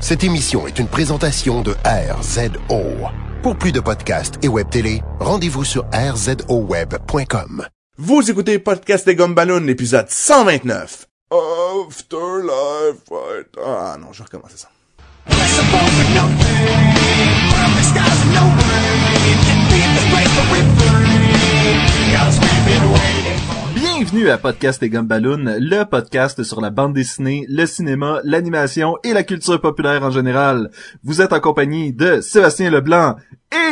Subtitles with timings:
[0.00, 2.82] Cette émission est une présentation de RZO.
[3.42, 7.66] Pour plus de podcasts et web télé, rendez-vous sur rzoweb.com.
[7.98, 11.06] Vous écoutez Podcast des Gumballoon, l'épisode 129.
[11.32, 13.02] Afterlife.
[13.64, 14.68] Ah non, je recommence ça.
[23.98, 29.12] Bienvenue à Podcast et Gumballoon, le podcast sur la bande dessinée, le cinéma, l'animation et
[29.12, 30.70] la culture populaire en général.
[31.02, 33.16] Vous êtes en compagnie de Sébastien Leblanc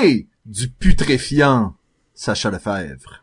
[0.00, 1.76] et du putréfiant
[2.12, 3.22] Sacha Lefebvre.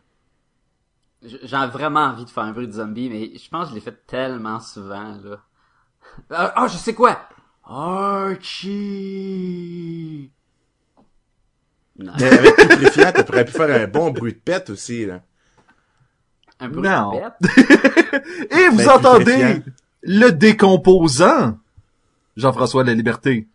[1.22, 3.82] J'ai vraiment envie de faire un bruit de zombie, mais je pense que je l'ai
[3.82, 5.40] fait tellement souvent, là.
[6.30, 7.20] Ah, oh, je sais quoi!
[7.64, 8.70] Archie!
[11.98, 15.20] Mais avec putréfiant, t'aurais pu faire un bon bruit de pète aussi, là.
[16.64, 17.12] Un bruit Non.
[17.12, 18.50] de pète?
[18.52, 19.62] Et vous Ben, entendez
[20.02, 21.58] le décomposant
[22.36, 23.48] Jean-François de la Liberté.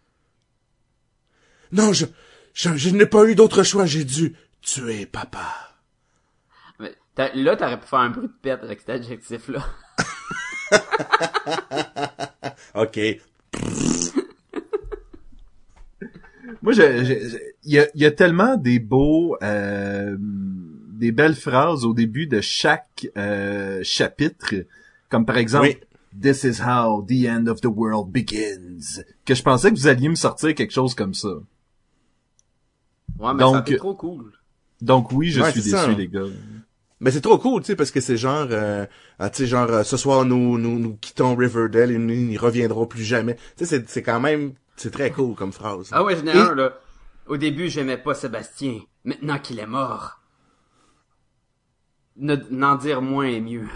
[1.71, 2.05] Non, je,
[2.53, 5.45] je, je n'ai pas eu d'autre choix, j'ai dû tuer papa.
[6.79, 9.63] Mais t'as- là, t'aurais pu faire un bruit de pète avec cet adjectif-là.
[12.75, 12.99] Ok.
[16.61, 20.17] Moi, je- je- je- il y a, il y a tellement des beaux, euh,
[20.99, 24.53] des belles phrases au début de chaque euh, chapitre,
[25.09, 25.77] comme par exemple Oui.
[26.21, 30.09] This is how the end of the world begins, que je pensais que vous alliez
[30.09, 31.29] me sortir quelque chose comme ça.
[33.19, 34.31] Ouais, mais Donc, ça trop cool.
[34.81, 35.87] Donc oui, je Ouais, suis déçu, ça.
[35.91, 36.23] les gars.
[36.99, 38.85] Mais c'est trop cool, tu sais, parce que c'est genre, euh,
[39.19, 42.37] ah, tu sais, genre, euh, ce soir, nous, nous, nous quittons Riverdale et nous n'y
[42.37, 43.35] reviendrons plus jamais.
[43.35, 45.89] Tu sais, c'est, c'est quand même, c'est très cool comme phrase.
[45.91, 46.73] Ah ouais, j'en ai Et- un, là.
[47.27, 48.79] Au début, j'aimais pas Sébastien.
[49.05, 50.18] Maintenant qu'il est mort.
[52.19, 53.67] Ne- N'en dire moins est mieux.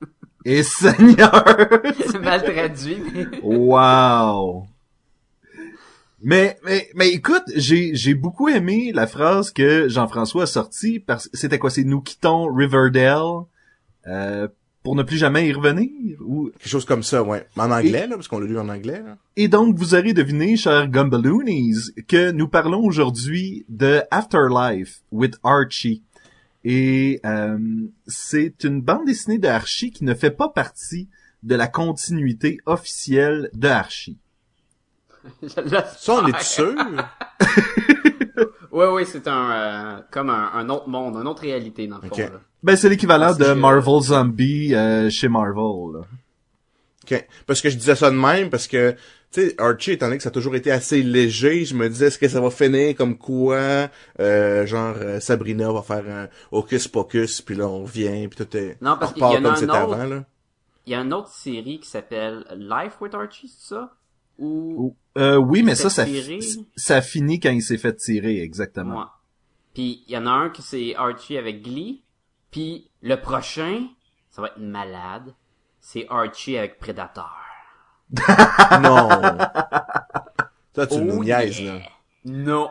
[0.44, 1.44] Et Seigneur!
[2.10, 3.26] C'est mal traduit, mais...
[3.42, 4.66] Wow!
[6.24, 11.28] Mais, mais, mais écoute, j'ai, j'ai beaucoup aimé la phrase que Jean-François a sortie parce
[11.32, 11.68] c'était quoi?
[11.70, 13.42] C'est nous quittons Riverdale,
[14.06, 14.46] euh,
[14.84, 15.90] pour ne plus jamais y revenir?
[16.20, 17.46] Ou, Quelque chose comme ça, ouais.
[17.56, 19.16] Mais En anglais, là, parce qu'on l'a lu en anglais, là.
[19.36, 26.02] et donc, vous aurez deviné, chers Gumballoonies, que nous parlons aujourd'hui de Afterlife with Archie.
[26.64, 27.58] Et euh,
[28.06, 31.08] c'est une bande dessinée de Archie qui ne fait pas partie
[31.42, 34.18] de la continuité officielle de Archie.
[35.46, 36.74] Ça, on est sûr?
[38.72, 39.50] Ouais, ouais, c'est un...
[39.50, 42.40] euh, comme un, un autre monde, une autre réalité, dans le fond, là.
[42.62, 45.92] Ben, c'est l'équivalent de que- Marvel Zombie euh, chez Marvel.
[45.92, 46.00] là.
[47.04, 47.26] OK.
[47.46, 48.96] Parce que je disais ça de même, parce que,
[49.32, 52.06] tu sais, Archie, étant donné que ça a toujours été assez léger, je me disais,
[52.06, 53.88] est-ce que ça va finir comme quoi,
[54.20, 58.56] euh, genre, euh, Sabrina va faire un hocus pocus, puis là, on revient, puis tout
[58.56, 58.76] est...
[58.82, 59.94] Non, parce on qu'il y en repart a comme un c'était autre.
[59.94, 60.24] avant, là?
[60.86, 63.92] Il y a une autre série qui s'appelle Life with Archie, c'est ça?
[64.38, 64.96] Ou...
[65.16, 66.04] Euh, oui, mais ça, ça,
[66.74, 68.98] ça finit quand il s'est fait tirer, exactement.
[68.98, 69.06] Ouais.
[69.74, 72.02] Puis il y en a un qui c'est Archie avec Glee.
[72.50, 73.86] Puis le prochain,
[74.30, 75.34] ça va être malade.
[75.80, 77.41] C'est Archie avec Predator.
[78.82, 79.08] Non!
[80.74, 81.74] Ça, tu nous Oh niaises, yeah.
[81.74, 81.80] là.
[82.24, 82.70] Non.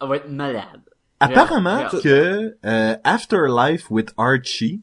[0.00, 0.80] Ça va être malade.
[1.20, 4.82] Apparemment que euh, Afterlife with Archie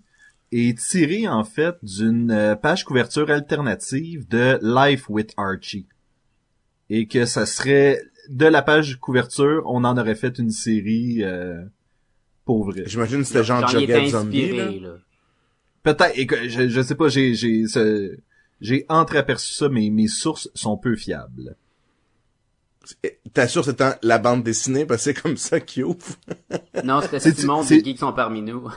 [0.51, 5.87] est tiré en fait d'une euh, page couverture alternative de Life with Archie.
[6.89, 11.63] Et que ça serait de la page couverture, on en aurait fait une série euh,
[12.45, 12.83] pour vrai.
[12.85, 14.65] J'imagine que c'était genre Jughead Zombie, là.
[14.71, 14.93] là.
[15.81, 18.15] Peut-être, et que je, je sais pas, j'ai j'ai ce-
[18.61, 21.55] j'ai entreaperçu ça, mais mes sources sont peu fiables.
[23.33, 25.97] T'as sûr c'était la bande dessinée, parce que c'est comme ça qu'il ouvre.
[26.83, 28.69] Non, c'était C'est- Simon c'est- des geeks sont parmi nous.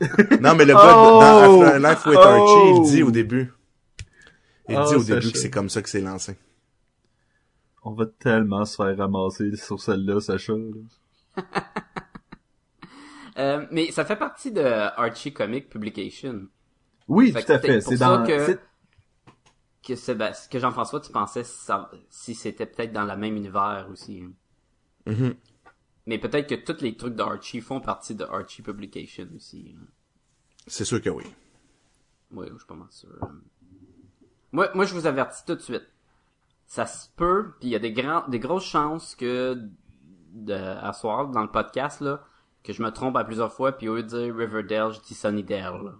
[0.40, 0.78] Non, mais le Oh!
[0.78, 2.82] gars, dans Afterlife with Archie, Oh!
[2.84, 3.52] il dit au début.
[4.68, 5.14] Il Oh, dit au Sacha.
[5.20, 6.36] début que c'est comme ça que c'est lancé.
[7.82, 10.52] On va tellement se faire ramasser sur celle-là, Sacha.
[10.54, 11.42] là.
[13.38, 16.46] Euh, mais ça fait partie de Archie Comic Publication.
[17.08, 17.80] Oui, Fait tout à fait.
[17.80, 18.24] c'est dans.
[18.26, 18.58] que-
[19.82, 23.88] c'est- Que, Sébastien, que Jean-François, tu pensais ça- si c'était peut-être dans le même univers
[23.90, 24.24] aussi.
[25.06, 25.34] Mhm.
[26.06, 29.74] Mais peut-être que tous les trucs d'Archie font partie de Archie Publication aussi.
[30.66, 31.24] C'est sûr que oui.
[32.32, 33.08] Oui, je suis pas mal sûr.
[34.52, 35.86] Moi, moi, je vous avertis tout de suite.
[36.66, 39.60] Ça se peut, puis il y a des, grands, des grosses chances que,
[40.32, 42.22] de, à soir, dans le podcast, là,
[42.62, 45.14] que je me trompe à plusieurs fois, puis au lieu de dire Riverdale, je dis
[45.14, 45.82] Sunnydale.
[45.84, 45.92] là.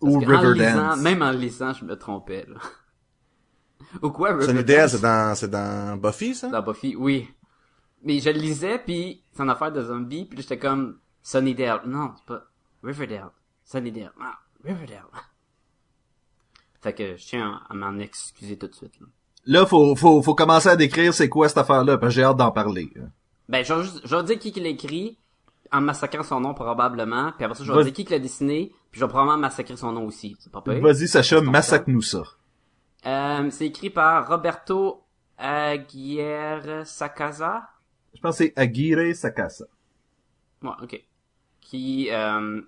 [0.00, 0.20] Parce Ou
[0.54, 2.56] lisant- même en lisant, je me trompais, là.
[4.02, 4.56] Ou quoi, Riverdale?
[4.56, 6.48] Sunnydale, c'est dans, c'est dans Buffy, ça?
[6.48, 7.28] Dans Buffy, oui.
[8.04, 11.82] Mais je le lisais, puis c'est une affaire de zombie, puis là, j'étais comme Sunnydale.
[11.86, 12.44] Non, c'est pas
[12.82, 13.30] Riverdale.
[13.64, 14.12] Sunnydale.
[14.20, 15.04] Ah, Riverdale.
[16.82, 18.98] Fait que je tiens à m'en excuser tout de suite.
[19.00, 19.06] Là.
[19.46, 22.38] là, faut, faut, faut commencer à décrire c'est quoi cette affaire-là, parce que j'ai hâte
[22.38, 22.90] d'en parler.
[23.48, 25.18] Ben, je vais, juste- je vais dire qui qui l'a écrit,
[25.72, 28.72] en massacrant son nom probablement, puis après ça, je vais dire qui qui l'a dessiné,
[28.90, 30.36] puis je vais probablement massacrer son nom aussi.
[30.40, 30.80] C'est pas pire.
[30.80, 32.22] Vas-y, Sacha, massacre-nous ça.
[33.06, 35.04] Euh, c'est écrit par Roberto
[35.38, 37.68] Aguirre Sacasa.
[38.14, 39.64] Je pense que c'est Aguirre Sacasa.
[40.62, 41.04] Ouais, ok.
[41.60, 42.62] Qui, euh,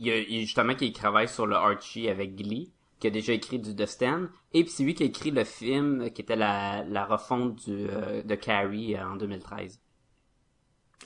[0.00, 3.60] il y a, justement qui travaille sur le Archie avec Glee, qui a déjà écrit
[3.60, 6.82] du The Stand, et puis c'est lui qui a écrit le film qui était la,
[6.84, 9.80] la refonte du, euh, de Carrie euh, en 2013.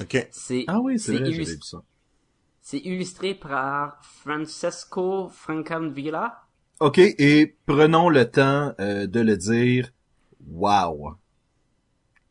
[0.01, 0.17] OK.
[0.31, 1.83] C'est, Ah oui, c'est vrai, illus- j'avais vu ça.
[2.61, 6.44] c'est illustré par Francesco Francavilla.
[6.81, 9.91] OK, et prenons le temps euh, de le dire.
[10.47, 11.17] Wow.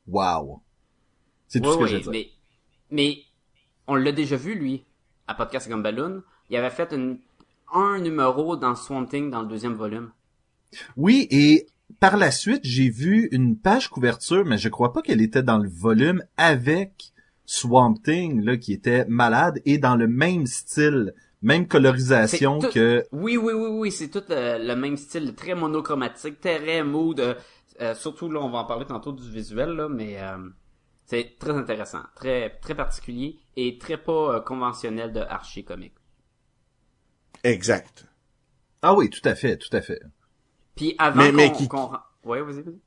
[0.08, 0.62] Wow.
[1.48, 2.10] C'est tout ce que j'ai dit.
[2.10, 2.30] mais,
[2.92, 3.18] mais
[3.88, 4.86] on l'a déjà vu, lui,
[5.28, 6.24] à Podcast Gumballoon.
[6.50, 7.20] Il avait fait une,
[7.74, 10.12] un numéro dans Swamp Thing dans le deuxième volume.
[10.98, 11.68] Oui, et
[12.00, 15.58] par la suite, j'ai vu une page couverture, mais je crois pas qu'elle était dans
[15.58, 17.14] le volume avec
[17.46, 21.14] Swamp Thing, là, qui était malade et dans le même style,
[21.44, 23.06] même colorisation tout- que...
[23.12, 27.20] Oui, oui, oui, oui, c'est tout euh, le même style, très monochromatique, très mood.
[27.20, 27.36] euh,
[27.82, 30.50] euh, surtout, là, on va en parler tantôt du visuel, là, mais euh,
[31.06, 35.96] c'est très intéressant, très très particulier et très pas euh, conventionnel de archi comique.
[37.44, 38.06] Exact.
[38.82, 40.02] Ah oui, tout à fait, tout à fait.
[40.76, 41.38] Puis avant Mais- qu'on...
[41.38, 41.92] mais qui- qu'on
[42.24, 42.80] Ouais, vas-y, vas-y.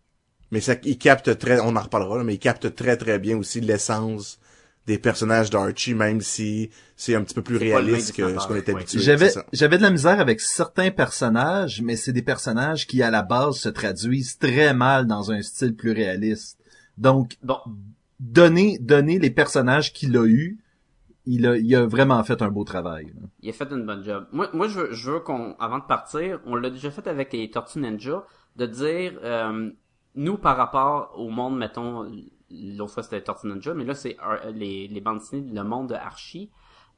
[0.51, 3.37] Mais ça, il capte très, on en reparlera, là, mais il capte très très bien
[3.37, 4.39] aussi l'essence
[4.87, 8.69] des personnages d'Archie, même si c'est un petit peu plus réaliste que ce qu'on est
[8.69, 9.01] habitué.
[9.01, 9.47] J'avais, c'est ça.
[9.53, 13.57] j'avais de la misère avec certains personnages, mais c'est des personnages qui, à la base,
[13.57, 16.59] se traduisent très mal dans un style plus réaliste.
[16.99, 17.59] Donc, Bon,
[18.21, 20.59] donner, donner les personnages qu'il a eu,
[21.27, 23.07] il a, il a vraiment fait un beau travail.
[23.07, 23.27] là.
[23.43, 24.27] il a fait une bonne job.
[24.33, 27.33] Moi, moi, je veux, je veux qu'on, avant de partir, on l'a déjà fait avec
[27.33, 28.25] les Tortues Ninja,
[28.55, 29.71] de dire, euh,
[30.15, 32.09] nous par rapport au monde, mettons,
[32.51, 35.89] l'autre fois c'était Tortues Ninja, mais là c'est Ar- les, les bandes dessinées, le monde
[35.89, 36.51] de Archie.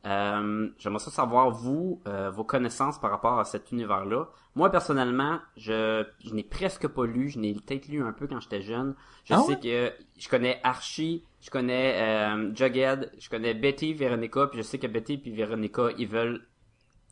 [0.06, 4.28] Euh, J'aimerais ça savoir vous, euh, vos connaissances par rapport à cet univers-là.
[4.54, 8.38] Moi personnellement, je, je n'ai presque pas lu, je n'ai peut-être lu un peu quand
[8.40, 8.94] j'étais jeune.
[9.24, 14.46] Je Ah sais que je connais Archie, je connais euh, Jughead, je connais Betty, Veronica,
[14.46, 16.46] puis je sais que Betty puis Veronica, ils veulent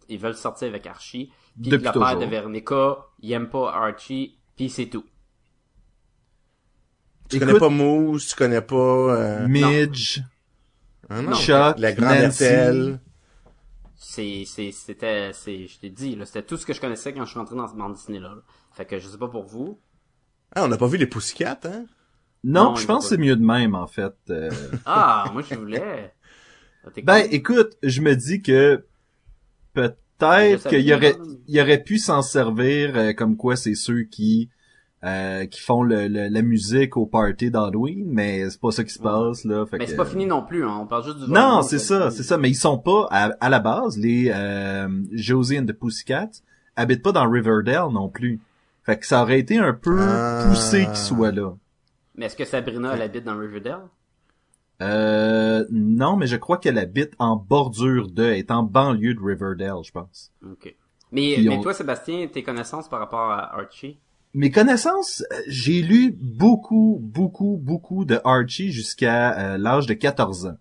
[0.09, 1.33] ils veulent sortir avec Archie.
[1.61, 2.21] Puis le père toujours.
[2.21, 5.05] de Veronica, il aime pas Archie, puis c'est tout.
[7.29, 10.21] Tu Écoute- connais pas Moose, tu connais pas, euh, Midge,
[11.11, 12.31] hein, non, Chuck, la grande.
[13.99, 17.25] C'est c'est c'était c'est je t'ai dit là, c'était tout ce que je connaissais quand
[17.25, 18.35] je suis rentré dans cette bande dessinée là.
[18.73, 19.79] Fait que je sais pas pour vous.
[20.55, 21.87] Ah, on n'a pas vu les Pussycats, hein?
[22.45, 24.15] Non, Non, je pense que c'est mieux de même, en fait.
[24.31, 24.51] Euh,
[24.87, 26.13] Ah, moi je voulais.
[26.85, 28.85] Ah, ben, écoute, je me dis que
[29.73, 31.25] peut-être qu'il y aurait, pas.
[31.49, 34.51] il aurait pu s'en servir euh, comme quoi c'est ceux qui
[35.07, 38.93] euh, qui font le, le- la musique au party d'Halloween, mais c'est pas ça qui
[38.93, 39.65] se passe là.
[39.67, 40.79] fait Mais que- c'est pas fini non plus, hein.
[40.81, 42.37] on parle juste du Non, c'est ça, c'est ça.
[42.39, 46.31] Mais ils sont pas à, à la base les euh, Josie and the Pussycats
[46.75, 48.41] habitent pas dans Riverdale non plus.
[48.83, 50.45] Fait que ça aurait été un peu Ah.
[50.49, 51.53] poussé qu'ils soient là.
[52.17, 53.83] Mais est-ce que Sabrina elle habite dans Riverdale?
[54.83, 59.83] Euh, non, mais je crois qu'elle habite en bordure de, est en banlieue de Riverdale,
[59.85, 60.33] je pense.
[60.45, 60.75] OK.
[61.13, 63.99] Mais Puis mais on- toi Sébastien, tes connaissances par rapport à Archie?
[64.37, 70.45] Mes connaissances, euh, j'ai lu beaucoup, beaucoup, beaucoup de Archie jusqu'à euh, l'âge de 14
[70.49, 70.59] ans.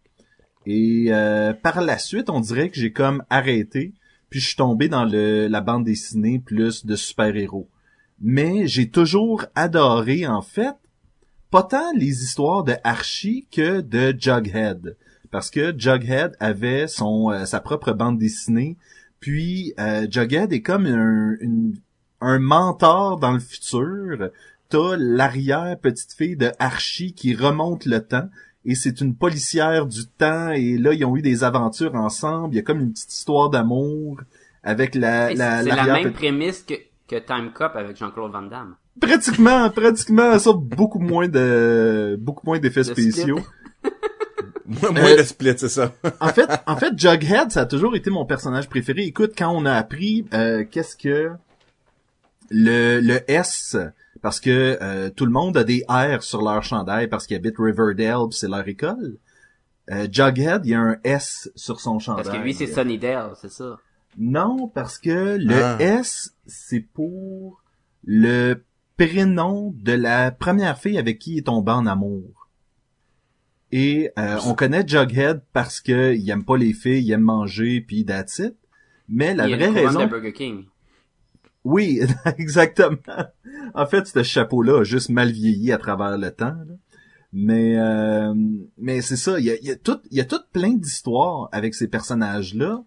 [0.65, 3.91] Et euh, par la suite, on dirait que j'ai comme arrêté,
[4.29, 7.67] puis je suis tombé dans le, la bande dessinée plus de super-héros.
[8.21, 10.75] Mais j'ai toujours adoré, en fait,
[11.51, 14.95] pas tant les histoires de Archie que de Jughead.
[15.31, 18.77] Parce que Jughead avait son sa propre bande dessinée,
[19.19, 21.75] puis euh, Jughead est comme un, une-
[22.25, 24.29] un mentor dans le futur.
[24.69, 28.27] T'as l'arrière petite fille de Archie qui remonte le temps
[28.65, 32.53] et c'est une policière du temps et là ils ont eu des aventures ensemble.
[32.53, 34.21] Il y a comme une petite histoire d'amour
[34.63, 36.73] avec la la C'est la même petite- prémisse que
[37.07, 38.75] que Time Cop avec Jean-Claude Van Damme.
[38.99, 43.39] pratiquement pratiquement ça beaucoup moins de beaucoup moins d'effets De spéciaux.
[44.67, 45.93] Moins, moins Euh, de split, c'est ça.
[46.19, 49.03] en fait, en fait, Jughead, ça a toujours été mon personnage préféré.
[49.03, 51.29] Écoute, quand on a appris euh, qu'est-ce que
[52.49, 53.77] le, le S,
[54.21, 57.57] parce que euh, tout le monde a des R sur leur chandail parce qu'ils habitent
[57.57, 59.17] Riverdale, c'est leur école.
[59.91, 62.23] Euh, Jughead, il y a un S sur son chandail.
[62.23, 63.77] Parce que lui c'est Sunnydale, c'est ça.
[64.17, 65.77] Non, parce que le Ah.
[65.79, 67.61] S, c'est pour
[68.03, 68.63] le
[68.97, 72.49] prénom de la première fille avec qui il est tombé en amour.
[73.71, 77.81] Et euh, on connaît Jughead parce que il aime pas les filles, il aime manger
[77.81, 78.55] puis that's it.
[79.09, 80.65] Mais la Il y a vraie raison, de Burger King.
[81.65, 81.99] Oui,
[82.37, 82.97] exactement.
[83.73, 86.55] En fait, ce chapeau-là a juste mal vieilli à travers le temps.
[87.33, 88.33] Mais euh,
[88.77, 91.89] mais c'est ça, il y a, y tout y a tout plein d'histoires avec ces
[91.89, 92.81] personnages-là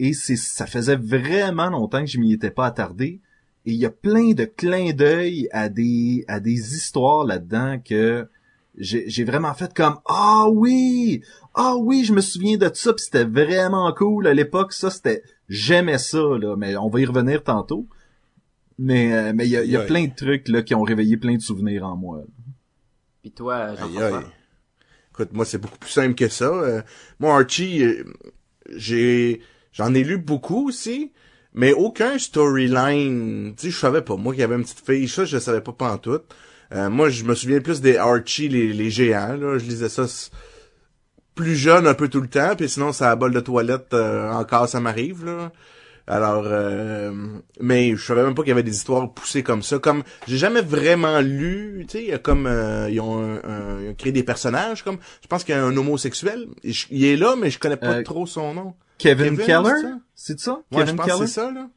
[0.00, 3.20] et c'est ça faisait vraiment longtemps que je m'y étais pas attardé
[3.66, 8.28] et il y a plein de clins d'œil à des à des histoires là-dedans que
[8.76, 11.22] j'ai j'ai vraiment fait comme ah oui
[11.54, 15.22] ah oui je me souviens de ça puis c'était vraiment cool à l'époque ça c'était
[15.48, 17.86] j'aimais ça là mais on va y revenir tantôt
[18.78, 21.16] mais euh, mais il y a, y a plein de trucs là qui ont réveillé
[21.16, 22.24] plein de souvenirs en moi là.
[23.22, 24.18] Puis toi, Aïe, Jean-François?
[24.18, 24.24] aïe.
[25.12, 26.46] Écoute, moi, c'est beaucoup plus simple que ça.
[26.46, 26.82] Euh,
[27.20, 28.04] moi, Archie, euh,
[28.74, 29.40] j'ai,
[29.72, 31.12] j'en ai lu beaucoup aussi,
[31.54, 33.54] mais aucun storyline.
[33.56, 34.16] Tu sais, je savais pas.
[34.16, 36.34] Moi, qu'il y avait une petite fille, ça, je savais pas pantoute.
[36.72, 39.56] Euh, moi, je me souviens plus des Archie, les, les géants, là.
[39.58, 40.04] Je lisais ça
[41.34, 44.30] plus jeune un peu tout le temps, puis sinon, ça à bol de toilette, euh,
[44.32, 45.52] encore, ça m'arrive, là.
[46.06, 47.12] Alors, euh,
[47.60, 49.78] mais je savais même pas qu'il y avait des histoires poussées comme ça.
[49.78, 53.94] Comme j'ai jamais vraiment lu, tu sais, comme euh, ils ont un- un- ils ont
[53.94, 54.98] créé des personnages comme.
[55.22, 56.46] Je pense qu'il y a un homosexuel.
[56.62, 58.74] Je- il est là, mais je connais pas Euh, trop son nom.
[58.98, 59.94] Kevin, Kevin, Keller?
[60.14, 60.52] c'est ça?
[60.52, 61.68] Ouais, je Kevin pense Keller c'est ça là.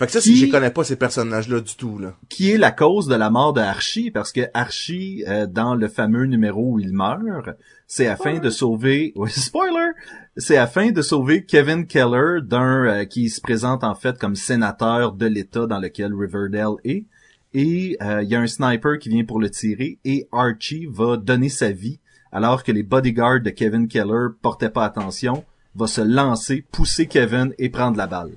[0.00, 2.14] Fait que ça, Qui- je connais pas ces personnages-là du tout là.
[2.30, 5.88] qui est la cause de la mort de Archie, parce que Archie, euh, dans le
[5.88, 7.50] fameux numéro où il meurt,
[7.86, 9.90] c'est afin de sauver, ouais, spoiler,
[10.38, 15.12] c'est afin de sauver Kevin Keller d'un euh, qui se présente en fait comme sénateur
[15.12, 17.04] de l'État dans lequel Riverdale est,
[17.52, 21.18] et euh, il y a un sniper qui vient pour le tirer, et Archie va
[21.18, 22.00] donner sa vie,
[22.32, 27.52] alors que les bodyguards de Kevin Keller portaient pas attention, va se lancer, pousser Kevin
[27.58, 28.32] et prendre la balle.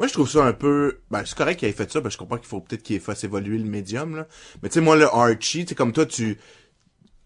[0.00, 1.00] Moi, je trouve ça un peu...
[1.10, 3.00] Ben, c'est correct qu'il ait fait ça, parce que je comprends qu'il faut peut-être qu'il
[3.00, 4.26] fasse évoluer le médium, là.
[4.62, 6.38] Mais tu sais, moi, le Archie, tu sais, comme toi, tu...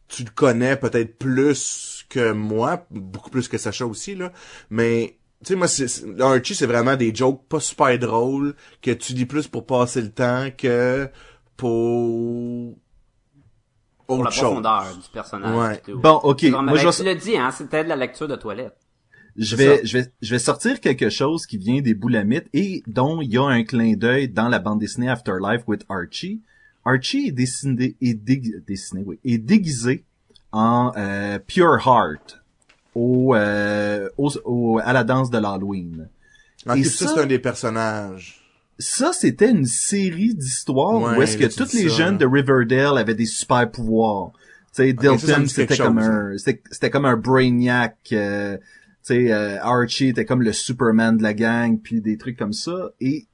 [0.08, 4.32] Tu le connais peut-être plus que moi, beaucoup plus que Sacha aussi, là.
[4.70, 5.86] Mais, tu sais, moi, c'est,
[6.20, 10.10] Archie, c'est vraiment des jokes pas super drôles, que tu dis plus pour passer le
[10.10, 11.08] temps que
[11.56, 12.74] pour...
[14.08, 14.42] Pour la autre chose.
[14.42, 15.80] profondeur du personnage.
[15.86, 15.94] Ouais.
[15.94, 18.83] Bon, ok, moi ben, je tu l'as dit, hein, c'était de la lecture de toilette.
[19.36, 23.20] Je vais, je vais, je vais sortir quelque chose qui vient des boulamites et dont
[23.20, 26.40] il y a un clin d'œil dans la bande dessinée Afterlife with Archie.
[26.84, 30.04] Archie est dessiné, est dessiné, oui, est déguisé
[30.52, 32.42] en euh, Pure Heart
[32.94, 36.08] au, euh, au, au- à la danse de l'Halloween.
[36.66, 38.40] Ah, Et ça, ça- c'est un des personnages.
[38.78, 42.98] Ça, c'était une série d'histoires Ouais, où est-ce que dis les ça, jeunes de Riverdale
[42.98, 44.30] avaient des super pouvoirs.
[44.74, 47.04] Tu sais, Ok, ça, ça me Dilton, dit c'était comme chose, un, c'était c'était comme
[47.04, 47.96] un Brainiac.
[48.12, 48.58] euh,
[49.04, 52.90] sais, euh, Archie était comme le Superman de la gang, puis des trucs comme ça.
[53.00, 53.26] Et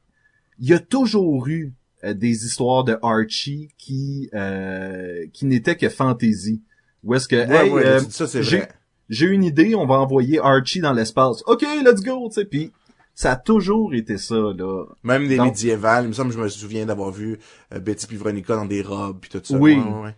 [0.59, 1.73] il y a toujours eu
[2.05, 6.63] euh, des histoires de Archie qui euh, qui n'étaient que fantaisie.
[7.05, 9.87] Où est-ce que, Ouais, hey, ouais, euh, tu dis ça, c'est j'ai- une idée, on
[9.87, 11.43] va envoyer Archie dans l'espace.
[11.47, 12.45] Ok, let's go, tu sais.
[12.45, 12.73] Puis
[13.15, 14.85] ça a toujours été ça là.
[15.03, 17.39] Même des Donc- médiévales, il me semble que je me souviens d'avoir vu
[17.81, 19.57] Betty puis Veronica dans des robes puis tout ça.
[19.57, 19.77] Oui.
[19.77, 20.15] Ouais.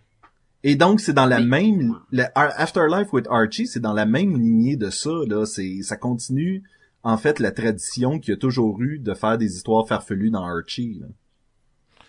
[0.65, 1.45] Et donc c'est dans la Oui.
[1.47, 5.97] même le Afterlife with Archie, c'est dans la même lignée de ça là, c'est ça
[5.97, 6.63] continue
[7.03, 10.45] en fait la tradition qu'il y a toujours eu de faire des histoires farfelues dans
[10.45, 10.99] Archie.
[11.01, 11.07] là.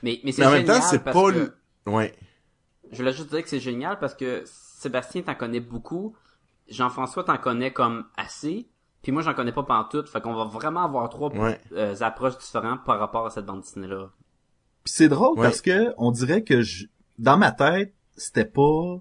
[0.05, 1.39] Mais, mais c'est Mais en même génial temps, c'est parce pas que-
[1.87, 1.93] le...
[1.93, 2.15] Ouais.
[2.93, 6.15] Je voulais juste dire que c'est génial parce que Sébastien t'en connaît beaucoup,
[6.69, 8.69] Jean-François t'en connaît comme assez,
[9.03, 11.61] puis moi j'en connais pas pantoute, fait qu'on va vraiment avoir trois Ouais.
[11.73, 14.11] euh, approches différentes par rapport à cette bande dessinée là.
[14.85, 15.45] Puis c'est drôle Ouais.
[15.47, 16.87] parce que on dirait que je,
[17.19, 19.01] dans ma tête, c'était pas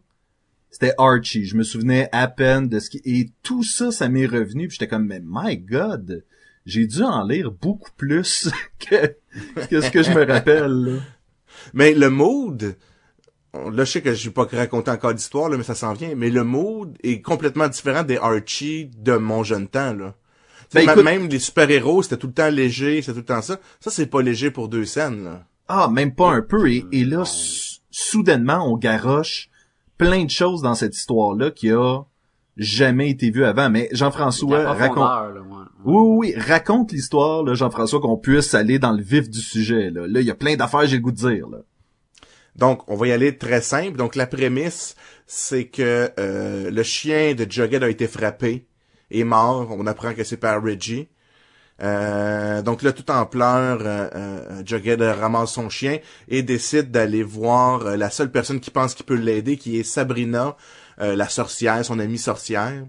[0.69, 4.25] c'était Archie, je me souvenais à peine de ce qui et tout ça ça m'est
[4.25, 6.23] revenu, puis j'étais comme mais my god,
[6.65, 9.15] j'ai dû en lire beaucoup plus que
[9.69, 10.71] que ce que je me rappelle.
[10.71, 10.99] là.
[11.73, 12.75] Mais le mood,
[13.53, 16.15] là je sais que je vais pas raconter encore d'histoire, là, mais ça s'en vient,
[16.15, 20.15] mais le mood est complètement différent des Archie de mon jeune temps, là.
[20.73, 23.59] Ben, écoute- Même les super-héros, c'était tout le temps léger, c'était tout le temps ça.
[23.79, 25.45] Ça, c'est pas léger pour deux scènes, là.
[25.67, 26.67] Ah, même pas un peu.
[26.71, 29.49] Et, et là, sou- soudainement, on garoche
[29.97, 32.01] plein de choses dans cette histoire-là qui a
[32.57, 33.69] jamais été vue avant.
[33.69, 34.95] Mais Jean-François, raconte...
[34.95, 35.63] profondeur, là, ouais.
[35.85, 39.91] Oui, oui, oui, raconte l'histoire, là, Jean-François, qu'on puisse aller dans le vif du sujet.
[39.91, 41.47] Là, là il y a plein d'affaires, j'ai le goût de dire.
[41.49, 41.59] Là.
[42.55, 43.97] Donc, on va y aller très simple.
[43.97, 44.95] Donc, la prémisse,
[45.27, 48.67] c'est que euh, le chien de Jughead a été frappé
[49.11, 49.67] et mort.
[49.71, 51.09] On apprend que c'est par Reggie.
[51.83, 55.99] Euh, donc là, tout en pleurs, euh, euh, Jughead ramasse son chien
[56.29, 59.83] et décide d'aller voir euh, la seule personne qui pense qu'il peut l'aider, qui est
[59.83, 60.55] Sabrina,
[61.01, 62.85] euh, la sorcière, son amie sorcière.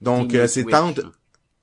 [0.00, 1.00] Donc, euh, ses tantes...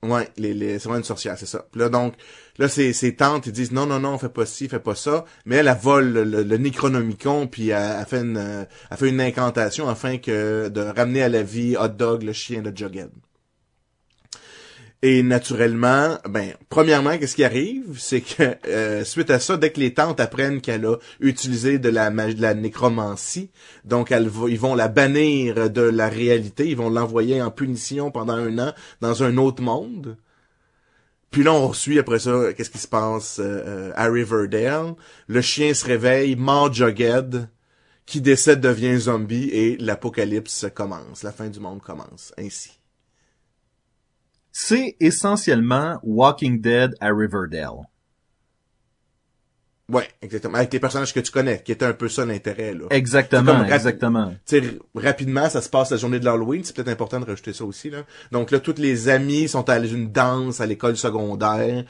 [0.00, 1.66] Ouais, les, les, c'est vraiment une sorcière, c'est ça.
[1.72, 2.14] Puis là, donc,
[2.58, 5.24] là, ses, ses tantes, ils disent non, non, non, fais pas ci, fais pas ça.
[5.44, 9.08] Mais elle, elle vole le, le, le Necronomicon, puis elle, elle fait une, elle fait
[9.08, 13.10] une incantation afin que de ramener à la vie Hot Dog, le chien de Jughead.
[15.00, 19.78] Et naturellement, ben, premièrement, qu'est-ce qui arrive, c'est que euh, suite à ça, dès que
[19.78, 23.50] les tantes apprennent qu'elle a utilisé de la de la nécromancie,
[23.84, 28.10] donc elles, va- ils vont la bannir de la réalité, ils vont l'envoyer en punition
[28.10, 30.16] pendant un an dans un autre monde.
[31.30, 34.94] Puis là, on suit après ça, qu'est-ce qui se passe euh, euh, à Riverdale.
[35.28, 37.48] Le chien se réveille, mord Jughead,
[38.04, 42.77] qui décède devient zombie et l'apocalypse commence, la fin du monde commence, ainsi.
[44.52, 47.86] C'est essentiellement Walking Dead à Riverdale.
[49.90, 50.58] Ouais, exactement.
[50.58, 52.84] Avec les personnages que tu connais, qui était un peu ça l'intérêt, là.
[52.90, 54.34] Exactement, comme- exactement.
[54.46, 57.54] Tu sais, rapidement, ça se passe la journée de l'Halloween, c'est peut-être important de rajouter
[57.54, 58.04] ça aussi, là.
[58.30, 61.84] Donc là, tous les amis sont à une danse à l'école secondaire.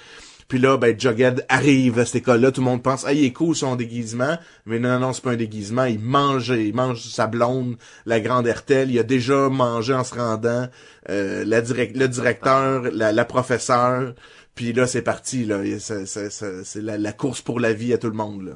[0.49, 3.33] Puis là, ben, Jughead arrive à cette école-là, tout le monde pense, ah, il est
[3.35, 4.39] cool son déguisement.
[4.65, 7.77] Mais non, non, non, c'est pas un déguisement, il mange, il mange sa blonde,
[8.07, 8.91] la grande Hertel.
[8.91, 10.67] Il a déjà mangé en se rendant,
[11.11, 14.15] euh, la direct, le directeur, la, la professeure.
[14.55, 15.61] Puis là, c'est parti, là.
[15.79, 18.53] C'est la, la course pour la vie à tout le monde, là.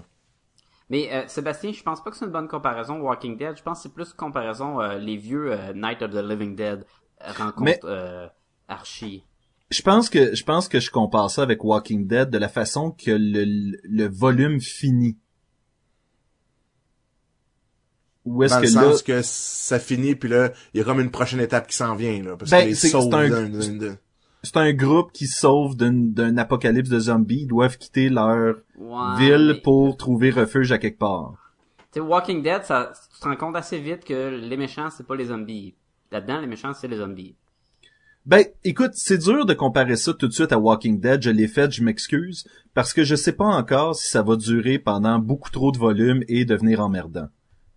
[0.88, 3.56] Mais euh, Sébastien, je pense pas que c'est une bonne comparaison Walking Dead.
[3.56, 6.84] Je pense que c'est plus comparaison euh, les vieux euh, Night of the Living Dead
[7.20, 8.26] rencontre Mais- euh,
[8.68, 9.24] Archie.
[9.72, 12.90] Je pense que je pense que je compare ça avec Walking Dead de la façon
[12.90, 15.16] que le, le volume finit.
[18.24, 20.84] Ou est-ce Dans que le là sens que ça finit, puis là, il y a
[20.84, 22.36] comme une prochaine étape qui s'en vient, là.
[22.36, 23.96] Parce Ben, c'est- un-
[24.44, 29.52] c'est un groupe qui sauve d'un apocalypse de zombies, ils doivent quitter leur Ouais, ville
[29.54, 31.34] mais- pour trouver refuge à quelque part.
[31.92, 35.06] Tu sais, Walking Dead, ça, tu te rends compte assez vite que les méchants, c'est
[35.06, 35.74] pas les zombies.
[36.12, 37.34] Là-dedans, les méchants, c'est les zombies.
[38.24, 41.22] Ben, écoute, c'est dur de comparer ça tout de suite à Walking Dead.
[41.22, 44.78] Je l'ai fait, je m'excuse, parce que je sais pas encore si ça va durer
[44.78, 47.28] pendant beaucoup trop de volume et devenir emmerdant.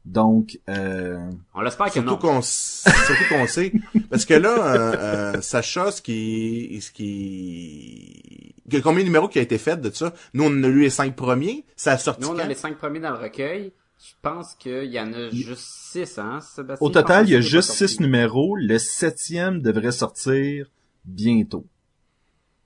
[0.06, 1.18] Donc, euh,
[1.56, 2.18] On l'espère que Surtout non.
[2.18, 3.74] qu'on, surtout qu'on sait,
[4.12, 9.42] parce que là, euh, euh, Sacha, ce qui, ce qui, combien de numéros qui a
[9.42, 10.14] été fait de ça?
[10.36, 11.66] Nous, on a lu les cinq premiers.
[11.75, 13.74] Ça a sorti Nous, on a les cinq premiers dans le recueil.
[14.00, 16.86] Je pense qu'il y en a juste six, hein, Sébastien?
[16.86, 18.56] au total, il y a juste six numéros.
[18.56, 20.68] Le septième devrait sortir
[21.05, 21.66] bientôt.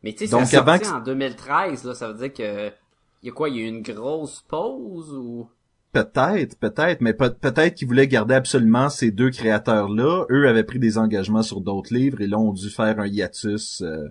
[0.03, 2.67] Mais tu sais, c'est sorti que- en 2013, là, ça veut dire que,
[3.21, 5.47] il y a quoi, il y a eu une grosse pause ou?
[5.91, 10.25] Peut-être, peut-être, mais peut- peut-être qu'ils voulaient garder absolument ces deux créateurs-là.
[10.29, 13.81] Eux avaient pris des engagements sur d'autres livres et là ont dû faire un hiatus
[13.81, 14.07] euh,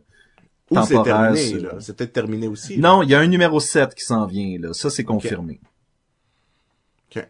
[0.71, 1.05] c'est temporaire.
[1.33, 1.75] terminé, sur- là.
[1.81, 2.79] C'est peut-être terminé aussi.
[2.79, 4.73] Non, il y a un numéro 7 qui s'en vient, là.
[4.73, 5.61] Ça, c'est confirmé.
[7.11, 7.29] Ok.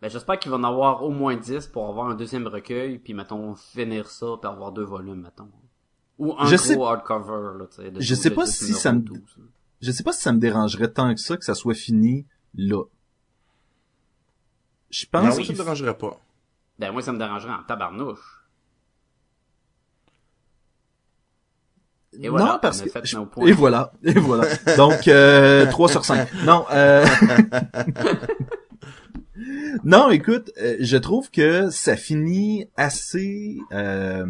[0.00, 3.14] Ben, j'espère qu'il va en avoir au moins 10 pour avoir un deuxième recueil, puis,
[3.14, 5.48] mettons, finir ça, puis avoir deux volumes, mettons.
[6.18, 7.90] Ou un Je gros sais- hardcover, là, tu sais.
[7.90, 9.04] de Je sais pas si ça me-.
[9.80, 12.82] Je sais pas si ça me dérangerait tant que ça que ça soit fini là.
[14.90, 16.18] Je Non, pense ça qu'il me dérangerait pas.
[16.78, 18.44] Ben, moi, ça me dérangerait en tabarnouche.
[22.20, 22.90] Et voilà, non, parce on a que...
[22.90, 23.46] fait je- nos points.
[23.46, 24.46] Et voilà, et voilà.
[24.76, 26.32] Donc, euh, 3 sur 5.
[26.44, 27.04] Non, euh...
[29.84, 33.58] non, écoute, euh, je trouve que ça finit assez...
[33.72, 34.24] euh,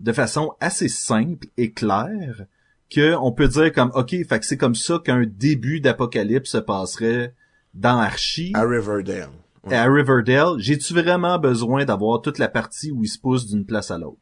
[0.00, 2.46] de façon assez simple et claire
[2.90, 6.58] que on peut dire comme, OK, fait que c'est comme ça qu'un début d'apocalypse se
[6.58, 7.34] passerait
[7.74, 8.50] dans Archie.
[8.54, 9.30] À Riverdale.
[9.70, 13.64] Et à Riverdale, j'ai-tu vraiment besoin d'avoir toute la partie où ils se poussent d'une
[13.64, 14.18] place à l'autre?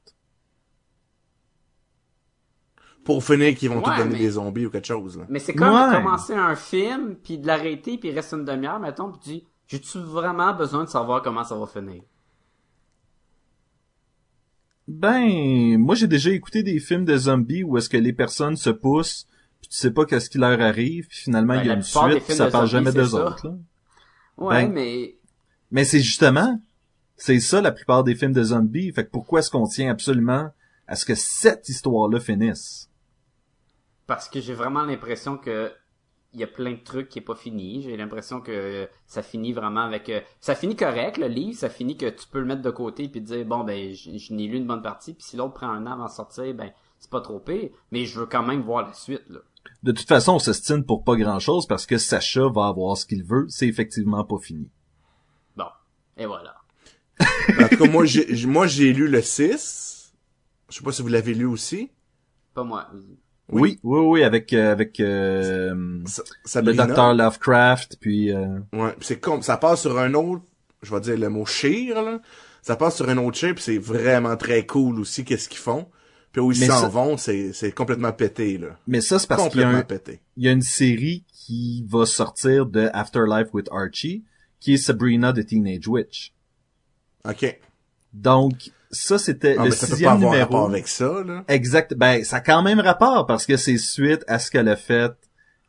[3.05, 5.25] Pour finir qu'ils vont Ouais, tout donner mais- des zombies ou quelque chose, là.
[5.29, 5.97] Mais c'est comme Ouais.
[5.97, 9.49] commencer un film, puis de l'arrêter, puis il reste une demi-heure, mettons, puis tu dis,
[9.73, 12.03] j'ai-tu vraiment besoin de savoir comment ça va finir?
[14.89, 18.69] Ben, moi j'ai déjà écouté des films de zombies où est-ce que les personnes se
[18.69, 19.27] poussent,
[19.61, 21.81] puis tu sais pas qu'est-ce qui leur arrive, puis finalement Ben, il y a une
[21.81, 23.25] des suite, puis ça parle zombies, jamais ça.
[23.27, 23.47] autres.
[23.49, 23.55] Là.
[24.37, 25.17] Ouais, Ben, mais
[25.71, 26.61] Mais c'est justement,
[27.17, 28.93] c'est ça la plupart des films de zombies.
[28.93, 30.51] Fait que pourquoi est-ce qu'on tient absolument
[30.87, 32.89] à ce que cette histoire-là finisse?
[34.05, 35.73] parce que j'ai vraiment l'impression que
[36.35, 37.83] il y a plein de trucs qui est pas fini.
[37.83, 41.97] J'ai l'impression que ça finit vraiment avec euh, ça finit correct le livre, ça finit
[41.97, 44.47] que tu peux le mettre de côté puis te dire bon ben je, je n'ai
[44.47, 47.11] lu une bonne partie puis si l'autre prend un an avant de sortir ben c'est
[47.11, 49.41] pas trop pire, mais je veux quand même voir la suite là.
[49.83, 53.23] De toute façon, on s'estime pour pas grand-chose parce que Sacha va avoir ce qu'il
[53.25, 53.47] veut.
[53.49, 54.69] C'est effectivement pas fini.
[55.57, 55.67] Bon,
[56.17, 56.57] et voilà.
[57.61, 60.15] En tout cas, moi, j'ai, j- moi, j'ai lu le 6.
[60.69, 61.91] Je sais pas si vous l'avez lu aussi.
[62.55, 62.89] Pas moi.
[63.53, 69.21] Oui, oui, oui, avec euh, avec euh, le docteur Lovecraft, puis euh, Ouais, pis c'est
[69.21, 70.43] comme ça passe sur un autre,
[70.83, 72.21] je vais dire le mot shire là.
[72.63, 75.89] Ça passe sur un autre shire puis c'est vraiment très cool aussi qu'est-ce qu'ils font.
[76.33, 78.79] Puis où ils s'en ça- vont, c'est c'est complètement pété là.
[78.87, 79.85] mais ça c'est parce qu'il y un,
[80.39, 84.25] y a une série qui va sortir de Afterlife with Archie,
[84.61, 86.33] qui est Sabrina the Teenage Witch.
[87.29, 87.61] OK.
[88.13, 90.45] Donc, ça, c'était Ah, le mais ça peut pas sixième avoir numéro.
[90.55, 91.45] rapport avec ça, là.
[91.49, 91.95] Exact.
[91.95, 95.13] Ben, ça a quand même rapport parce que c'est suite à ce qu'elle a fait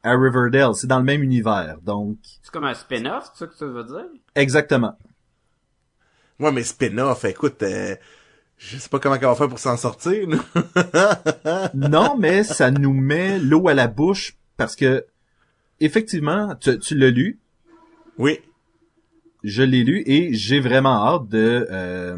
[0.04, 0.76] à Riverdale.
[0.76, 1.78] C'est dans le même univers.
[1.84, 4.06] Donc, C'est comme un spin-off, c'est ça que tu veux dire?
[4.36, 4.98] exactement.
[6.40, 7.96] Ouais, mais spin-off, écoute, euh,
[8.58, 11.70] je sais pas comment elle va faire pour s'en sortir, là.
[11.74, 15.06] Non, mais ça nous met l'eau à la bouche parce que,
[15.80, 17.40] effectivement, tu, tu l'as lu,
[18.18, 18.40] Oui.
[19.44, 22.18] je l'ai lu et j'ai vraiment hâte de, euh,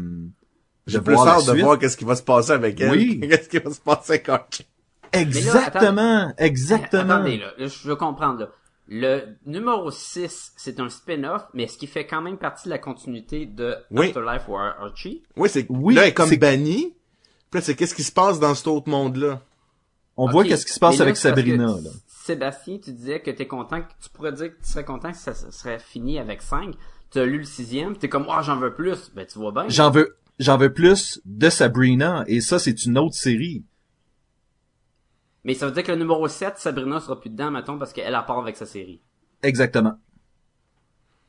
[0.86, 2.90] J'ai plus hâte de voir qu'est-ce qui va se passer avec elle.
[2.92, 3.20] Oui.
[3.28, 4.66] Qu'est-ce qui va se passer avec Archie?
[5.12, 7.14] Exactement, exactement.
[7.14, 8.48] Attendez, là, là, je veux comprendre, là.
[8.88, 12.78] Le numéro 6, c'est un spin-off, mais est-ce qui fait quand même partie de la
[12.78, 14.06] continuité de Oui.
[14.08, 15.24] Afterlife ou Ar- Archie?
[15.36, 16.94] Oui, c'est, Oui, là, elle est comme c'est- bannie.
[17.50, 19.40] Puis là, c'est qu'est-ce qui se passe dans cet autre monde-là?
[20.16, 21.90] On voit qu'est-ce qui se passe là, avec Sabrina, là.
[22.06, 25.18] Sébastien, tu disais que t'es content, que tu pourrais dire que tu serais content que
[25.18, 26.74] ça, serait fini avec 5.
[27.10, 29.10] Tu as lu le sixième, t'es comme, oh, j'en veux plus.
[29.16, 29.64] Ben, tu vois bien.
[29.68, 33.64] J'en veux, j'en veux plus de Sabrina et ça, c'est une autre série.
[35.44, 38.14] Mais ça veut dire que le numéro 7, Sabrina sera plus dedans, mettons, parce qu'elle
[38.14, 39.00] a part avec sa série.
[39.42, 39.98] Exactement.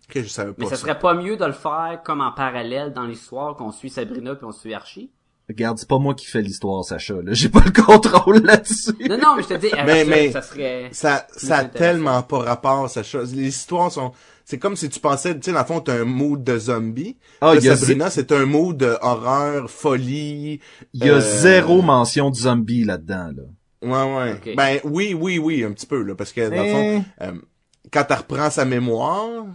[0.10, 0.78] Ok, je savais pas Mais ça ça.
[0.78, 4.46] serait pas mieux de le faire comme en parallèle dans l'histoire qu'on suit Sabrina puis
[4.46, 5.12] on suit Archie?
[5.50, 7.32] Regarde, c'est pas moi qui fais l'histoire, Sacha, là.
[7.34, 8.92] J'ai pas le contrôle là-dessus.
[9.10, 10.90] Non, non, mais je te dis, Mais- ça, mais- ça serait...
[10.92, 13.34] Ça, ça a tellement pas rapport, chose.
[13.34, 14.12] Les histoires sont,
[14.44, 17.16] c'est comme si tu pensais, tu sais, dans le fond, t'as un mood de zombie.
[17.40, 20.60] Ah, Là, il y a Sabrina, c'est un mood de horreur, folie.
[20.94, 23.44] Il y a euh, zéro mention de zombie là-dedans, là.
[23.84, 24.56] Ouais, ouais.
[24.56, 27.24] Ben, oui, oui, oui, un petit peu, là, parce que, dans le fond, Eh.
[27.24, 27.32] euh,
[27.94, 29.46] quand elle reprend sa mémoire,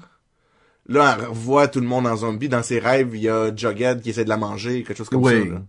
[0.87, 2.49] là, elle revoit tout le monde en zombie.
[2.49, 5.23] Dans ses rêves, il y a Jughead qui essaie de la manger, quelque chose comme
[5.23, 5.33] Oui.
[5.49, 5.63] ça, là.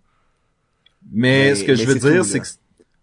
[1.11, 2.45] Mais, Mais- ce que je veux dire, c'est que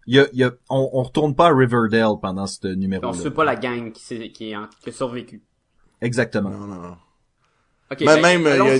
[0.07, 3.09] y a, y a, on, on retourne pas à Riverdale pendant ce numéro-là.
[3.09, 5.41] On suit pas la gang qui, s'est- qui, est en- qui a survécu.
[6.01, 6.49] Exactement.
[6.49, 6.97] Non, non, non.
[7.91, 8.77] Ok, Ben, ben, même, euh, a-.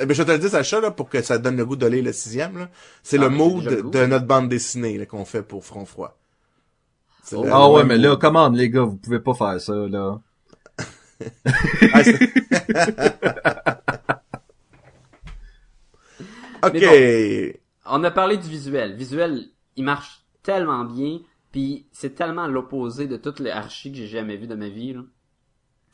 [0.00, 1.86] Eh ben, je te le dis, Sacha, là, pour que ça donne le goût de
[1.86, 2.70] lire le sixième, là.
[3.02, 6.18] C'est Ah, le mood le de notre bande dessinée, là, qu'on fait pour Front Froid.
[7.32, 7.46] Oh.
[7.50, 10.20] Ah ouais, mais là, commande les gars, vous pouvez pas faire ça, là.
[11.92, 12.02] Ah,
[16.68, 17.60] ok.
[17.86, 18.94] On a parlé du visuel.
[18.96, 21.20] Visuel, il marche tellement bien,
[21.52, 24.92] puis c'est tellement l'opposé de toutes les archis que j'ai jamais vu de ma vie,
[24.94, 25.00] là.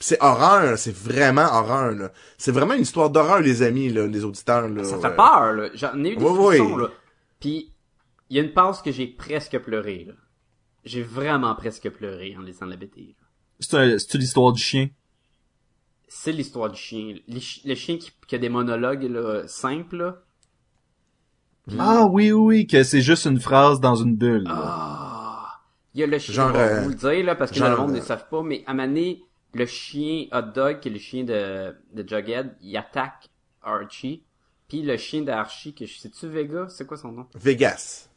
[0.02, 2.10] C'est horreur, c'est vraiment horreur, là.
[2.38, 4.82] C'est vraiment une histoire d'horreur, les amis, là, les auditeurs, là.
[4.84, 5.68] Ça Euh, fait peur, là.
[5.74, 6.82] J'en ai eu des Oui, frissons, oui.
[6.82, 6.88] là.
[7.38, 7.72] Puis,
[8.30, 10.14] il y a une passe que j'ai presque pleuré, là.
[10.84, 13.00] J'ai vraiment presque pleuré en lisant la BT.
[13.18, 13.26] là.
[13.58, 14.88] C'est un- c'est l'histoire du chien?
[16.08, 17.16] C'est l'histoire du chien.
[17.28, 20.22] Le chien qui, qui a des monologues, là, simples, là.
[21.78, 24.44] Ah oui, oui, oui, que c'est juste une phrase dans une bulle.
[24.44, 24.54] là.
[24.56, 25.60] Ah!
[25.94, 27.56] Il y a le chien, Genre, je vais euh, vous le dire, là, parce que
[27.58, 30.80] genre, le monde ne euh, le savent pas, mais à Mané, le chien Hot Dog,
[30.80, 33.28] qui est le chien de, de Jughead, il attaque
[33.62, 34.22] Archie.
[34.68, 36.68] Puis le chien d'Archie, que je sais-tu Vega?
[36.68, 37.26] C'est quoi son nom?
[37.34, 38.08] Vegas.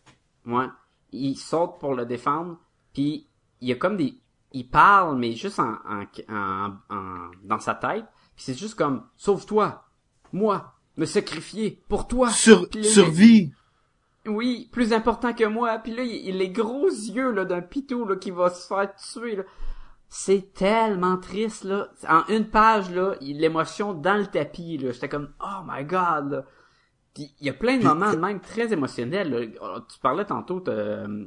[0.45, 0.67] Ouais.
[1.11, 2.57] Il saute pour le défendre,
[2.93, 3.27] puis
[3.59, 4.15] il y a comme des...
[4.51, 8.05] Il parle, mais juste en, en, en- en- dans sa tête.
[8.35, 9.83] Puis c'est juste comme, sauve-toi,
[10.31, 12.29] moi, me sacrifier pour toi.
[12.29, 13.51] Sur, là, survie.
[14.27, 15.77] oui, plus important que moi.
[15.79, 18.67] Puis là, il, il a les gros yeux là d'un pitou là qui va se
[18.67, 19.35] faire tuer.
[19.37, 19.43] Là.
[20.07, 21.89] C'est tellement triste là.
[22.07, 24.91] En une page là, il- l'émotion dans le tapis là.
[24.91, 26.31] J'étais comme oh my god.
[26.31, 26.43] Là.
[27.15, 29.29] Puis il y a plein de moments même très émotionnels.
[29.31, 29.79] là.
[29.91, 31.25] Tu parlais tantôt de, euh,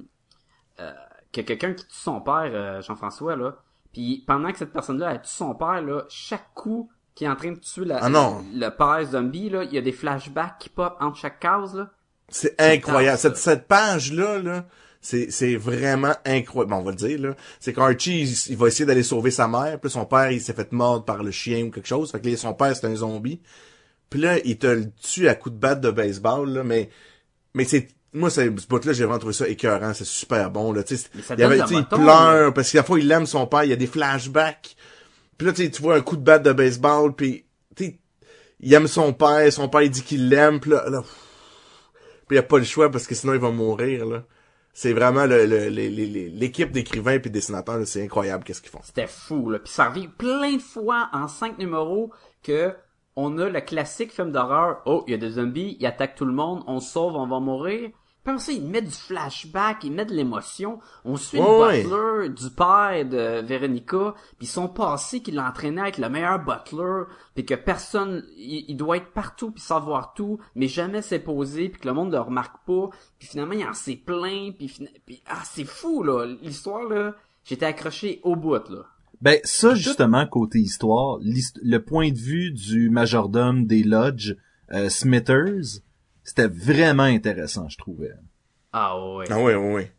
[0.80, 0.92] euh,
[1.32, 3.56] que quelqu'un qui tue son père, euh, Jean-François là.
[3.92, 7.34] Puis pendant que cette personne-là elle tue son père là, chaque coup qui est en
[7.34, 8.44] train de tuer la, Ah non.
[8.54, 11.90] le père zombie là, il y a des flashbacks qui pop entre chaque case là.
[12.28, 13.18] C'est incroyable.
[13.18, 14.66] Cette, cette page-là, là,
[15.00, 16.70] c'est, c'est vraiment incroyable.
[16.70, 17.36] Bon, on va le dire, là.
[17.60, 19.78] C'est qu'Archie, il, il va essayer d'aller sauver sa mère.
[19.78, 22.10] Puis là, son père, il s'est fait mordre par le chien ou quelque chose.
[22.10, 23.40] Fait que là, son père, c'est un zombie.
[24.10, 26.64] Puis là, il te le tue à coups de batte de baseball, là.
[26.64, 26.90] Mais,
[27.54, 29.94] mais c'est, moi, ce bout-là, j'ai vraiment trouvé ça écœurant.
[29.94, 30.82] C'est super bon, là.
[30.82, 33.62] Tu sais, il avait, pleure parce qu'à la fois, il aime son père.
[33.64, 34.75] Il y a des flashbacks.
[35.38, 37.14] Puis là, tu vois un coup de batte de baseball.
[37.14, 37.44] Puis,
[38.60, 39.52] il aime son père.
[39.52, 40.60] Son père, il dit qu'il l'aime.
[40.60, 41.02] Puis là, là,
[42.26, 44.24] puis il a pas le choix parce que sinon il va mourir là.
[44.72, 48.80] C'est vraiment le- l'équipe d'écrivains puis dessinateurs, c'est incroyable qu'est-ce qu'ils font.
[48.82, 49.58] C'était fou, là.
[49.58, 52.74] Puis ça revient plein de fois en cinq numéros que
[53.14, 54.82] on a le classique film d'horreur.
[54.84, 57.26] Oh, il y a des zombies, ils attaquent tout le monde, on se sauve, on
[57.26, 57.88] va mourir.
[58.26, 60.80] Puis après ça, ils mettent du flashback, ils mettent de l'émotion?
[61.04, 65.88] On suit Ouais, le butler du père de Veronica, puis son passé qui l'entraînait à
[65.90, 67.04] être le meilleur butler,
[67.36, 71.68] puis que personne, il, il doit être partout puis savoir tout, mais jamais s'est posé,
[71.68, 72.90] puis que le monde ne le remarque pas.
[73.20, 76.26] Puis finalement, il en s'est plein, puis, puis ah, c'est fou, là.
[76.42, 78.86] L'histoire, là, j'étais accroché au bout, là.
[79.20, 84.36] Ben, ça, justement, côté histoire, le point de vue du majordome des lodges
[84.72, 85.80] euh, Smithers,
[86.26, 88.10] c'était vraiment intéressant, je trouvais.
[88.72, 89.26] Ah ouais.
[89.30, 89.92] Ah ouais, ouais, ouais.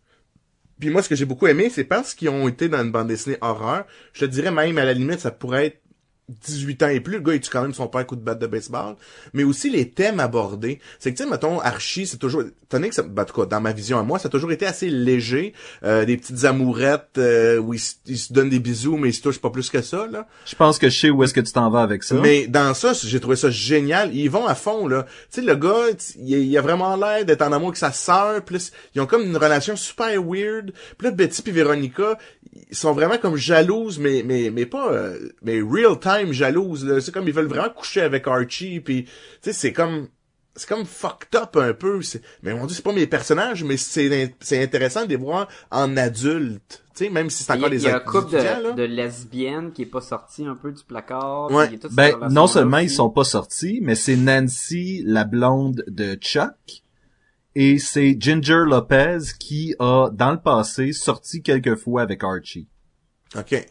[0.77, 3.07] Puis moi, ce que j'ai beaucoup aimé, c'est parce qu'ils ont été dans une bande
[3.07, 3.85] dessinée horreur.
[4.11, 5.81] Je te dirais même, à la limite, ça pourrait être
[6.29, 8.39] 18 ans et plus, le gars, il tue quand même son père coup de batte
[8.39, 8.95] de baseball?
[9.33, 10.79] Mais aussi les thèmes abordés.
[10.99, 13.45] C'est que, tu sais, mettons, Archie, c'est toujours, tenez que ça, ben, en tout cas,
[13.45, 15.53] dans ma vision à moi, ça a toujours été assez léger.
[15.83, 19.13] Euh, des petites amourettes, euh, où ils, se- ils se donnent des bisous, mais ils
[19.13, 20.27] se touchent pas plus que ça, là.
[20.45, 22.15] Je pense que je sais où est-ce que tu t'en vas avec ça.
[22.15, 24.13] Mais dans ça, j'ai trouvé ça génial.
[24.13, 25.03] Ils vont à fond, là.
[25.31, 25.85] Tu sais, le gars,
[26.19, 28.41] il, il a vraiment l'air d'être en amour avec sa sœur.
[28.43, 30.71] Plus, ils ont comme une relation super weird.
[30.97, 32.17] Puis là, Betty puis Véronica,
[32.69, 36.85] ils sont vraiment comme jalouses, mais mais mais pas, euh, mais real time jalouses.
[36.85, 37.01] là.
[37.01, 38.79] C'est comme ils veulent vraiment coucher avec Archie.
[38.79, 40.07] Puis, tu sais, c'est comme
[40.57, 42.01] c'est comme fucked up un peu.
[42.43, 45.95] Mais mon dieu, c'est pas mes personnages, mais c'est c'est intéressant de les voir en
[45.97, 46.83] adultes.
[46.95, 48.83] Tu sais, même si c'est Il encore il des y a un couple de, de
[48.83, 51.51] lesbiennes qui est pas sorti un peu du placard.
[51.51, 51.69] Ouais.
[51.71, 56.83] il Ben, non seulement ils sont pas sortis, mais c'est Nancy, la blonde de Chuck,
[57.59, 62.67] et c'est Ginger Lopez qui a, dans le passé, sorti quelques fois avec Archie.
[63.35, 63.65] OK.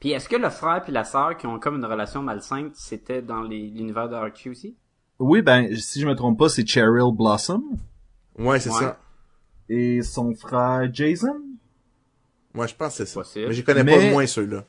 [0.00, 3.22] Puis est-ce que le frère puis la sœur qui ont comme une relation malsaine, c'était
[3.22, 4.76] dans l'univers de Archie aussi?
[5.18, 7.62] Oui, ben, si je me trompe pas, c'est Cheryl Blossom,
[8.38, 8.80] Ouais, c'est Ouais.
[8.80, 8.98] ça.
[9.68, 11.40] et son frère Jason?
[12.54, 13.20] Moi, je pense que c'est ça.
[13.20, 13.46] Possible.
[13.48, 14.64] Mais je connais Mais- pas moins ceux-là.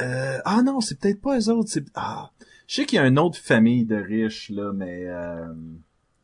[0.00, 2.30] Euh, ah non, c'est peut-être pas eux autres, c'est, ah.
[2.66, 5.44] Je sais qu'il y a une autre famille de riches, là, mais, euh...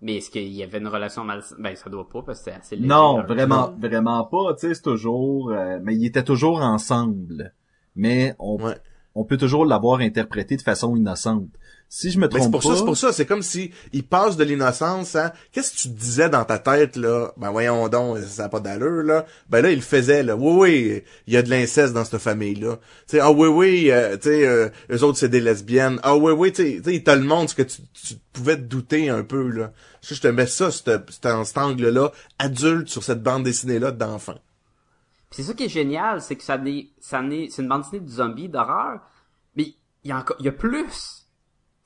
[0.03, 1.59] Mais est-ce qu'il y avait une relation malsaine?
[1.61, 4.55] Ben, ça doit pas, parce que c'est assez léger, Non, vraiment, vraiment pas.
[4.55, 5.51] Tu sais, c'est toujours.
[5.51, 7.53] euh, mais ils étaient toujours ensemble.
[7.97, 8.77] Mais on, Ouais.
[9.15, 11.49] on peut toujours l'avoir interprété de façon innocente.
[11.93, 14.37] Si je me trompe pour pas, ça, c'est pour ça, c'est comme si il passe
[14.37, 17.33] de l'innocence à qu'est-ce que tu disais dans ta tête là?
[17.37, 19.27] Ben voyons donc, ça n'a pas d'allure là.
[19.49, 20.37] Ben là il le faisait là.
[20.37, 22.77] Oui oui, il y a de l'inceste dans cette famille là.
[22.77, 25.99] Tu sais ah oui oui, euh, tu sais euh, eux autres c'est des lesbiennes.
[26.05, 28.15] Ah oui oui, tu sais tu sais, il te le montre ce que tu, tu
[28.33, 29.73] pouvais te douter un peu là.
[30.01, 33.81] Je je te mets ça cet, cet, cet angle là adulte sur cette bande dessinée
[33.81, 34.39] là d'enfants.
[35.33, 38.01] C'est ça qui est génial, c'est que ça n'est, ça n'est, c'est une bande dessinée
[38.01, 39.01] de zombies, d'horreur,
[39.57, 39.75] mais
[40.05, 41.20] il y a encore, il y a plus.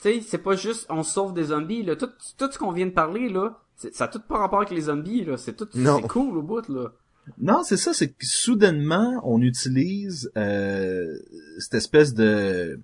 [0.04, 1.96] Sais, c'est pas juste on sauve des zombies, là.
[1.96, 3.58] Tout, tout ce qu'on vient de parler, là,
[3.92, 5.38] ça a tout pas rapport avec les zombies, là.
[5.38, 6.92] C'est tout, c'est cool au bout, là.
[7.40, 11.16] non, c'est ça, c'est que soudainement on utilise euh,
[11.58, 12.78] cette espèce de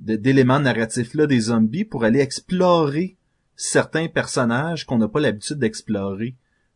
[0.00, 3.16] de- d'éléments narratifs là des zombies pour aller explorer
[3.54, 6.34] certains personnages qu'on n'a pas l'habitude d'explorer.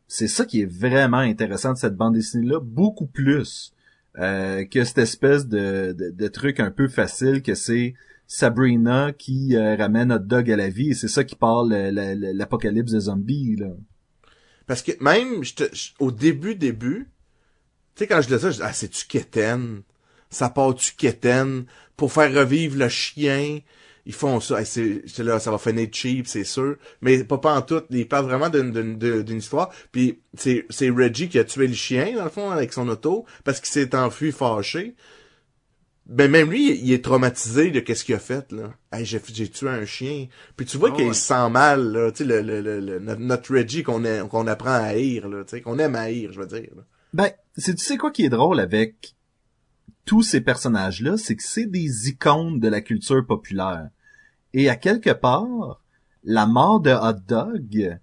[0.08, 3.72] C'est ça qui est vraiment intéressant de cette bande dessinée là, beaucoup plus
[4.18, 7.94] euh, que cette espèce de, de, de truc un peu facile que c'est
[8.34, 11.90] Sabrina qui euh, ramène notre dog à la vie et c'est ça qui parle la-
[11.90, 13.66] la- l'apocalypse des zombies là.
[14.66, 15.42] Parce que même
[15.98, 17.10] au début début,
[17.94, 19.04] tu sais quand je disais ça, je dis ah c'est tu.
[20.30, 20.94] Ça part tu
[21.94, 23.58] pour faire revivre le chien.
[24.06, 27.54] Ils font ça, Hey, c'est là ça va finir cheap, c'est sûr, mais pas pas
[27.54, 29.70] en tout, ils parlent vraiment d'une histoire.
[29.92, 33.26] Puis c'est c'est Reggie qui a tué le chien dans le fond avec son auto
[33.44, 34.94] parce qu'il s'est enfui fâché.
[36.06, 38.74] Ben même lui, il est traumatisé de qu'est-ce qu'il a fait là.
[38.92, 40.26] Hey, j'ai j'ai tué un chien.
[40.56, 41.14] Puis tu vois Ah qu'il ouais.
[41.14, 44.24] se sent mal là, tu sais le, le, le, le- notre, notre Reggie qu'on a-
[44.26, 46.70] qu'on apprend à haïr là, tu sais qu'on aime à haïr, je veux dire.
[46.76, 46.82] là.
[47.14, 49.14] Ben, c'est tu sais quoi qui est drôle avec
[50.04, 53.88] tous ces personnages-là, c'est que c'est des icônes de la culture populaire.
[54.54, 55.80] Et à quelque part,
[56.24, 57.98] la mort de Hot Dog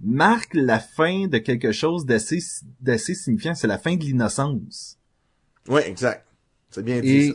[0.00, 2.38] marque la fin de quelque chose d'assez
[2.80, 4.98] d'assez signifiant, c'est la fin de l'innocence.
[5.68, 6.26] Ouais, exact.
[6.72, 7.34] C'est bien dit Et ça.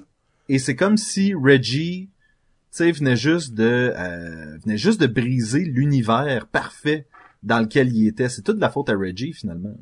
[0.49, 5.63] et c'est comme si Reggie, tu sais, venait juste de euh, venait juste de briser
[5.63, 7.07] l'univers parfait
[7.43, 8.29] dans lequel il était.
[8.29, 9.75] C'est toute la faute à Reggie finalement.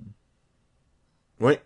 [1.39, 1.61] Ouais.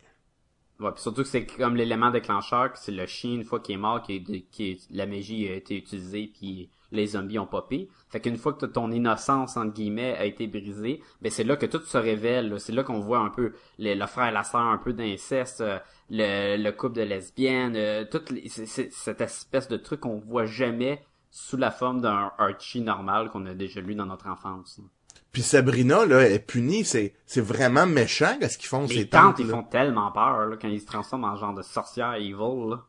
[0.79, 3.75] Ouais, pis surtout que c'est comme l'élément déclencheur, que c'est le chien, une fois qu'il
[3.75, 7.89] est mort, qui qui la magie a été utilisée, puis les zombies ont popé.
[8.09, 11.65] Fait qu'une fois que ton innocence, entre guillemets, a été brisée, ben c'est là que
[11.65, 12.59] tout se révèle.
[12.59, 15.61] C'est là qu'on voit un peu le, le frère et la sœur, un peu d'inceste,
[15.61, 15.77] euh,
[16.09, 21.03] le, le couple de lesbiennes, euh, les, c'est- cette espèce de truc qu'on voit jamais
[21.31, 24.81] sous la forme d'un Archie normal qu'on a déjà lu dans notre enfance.
[25.31, 29.35] Puis Sabrina là, est punie, c'est c'est vraiment méchant qu'est-ce qu'ils font Les ces tantes,
[29.35, 32.33] tantes ils font tellement peur là, quand ils se transforment en genre de sorcière evil.
[32.71, 32.83] Là.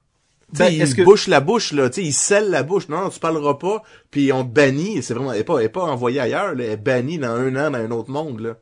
[0.58, 2.88] Ben, ils est-ce que- bouchent la bouche là, tu sais, ils scellent la bouche.
[2.88, 3.82] Non, non, tu parleras pas.
[4.10, 6.70] Puis on bannit, c'est vraiment elle est pas elle est pas envoyée ailleurs, là, elle
[6.72, 8.56] est bannie dans un an dans un autre monde là.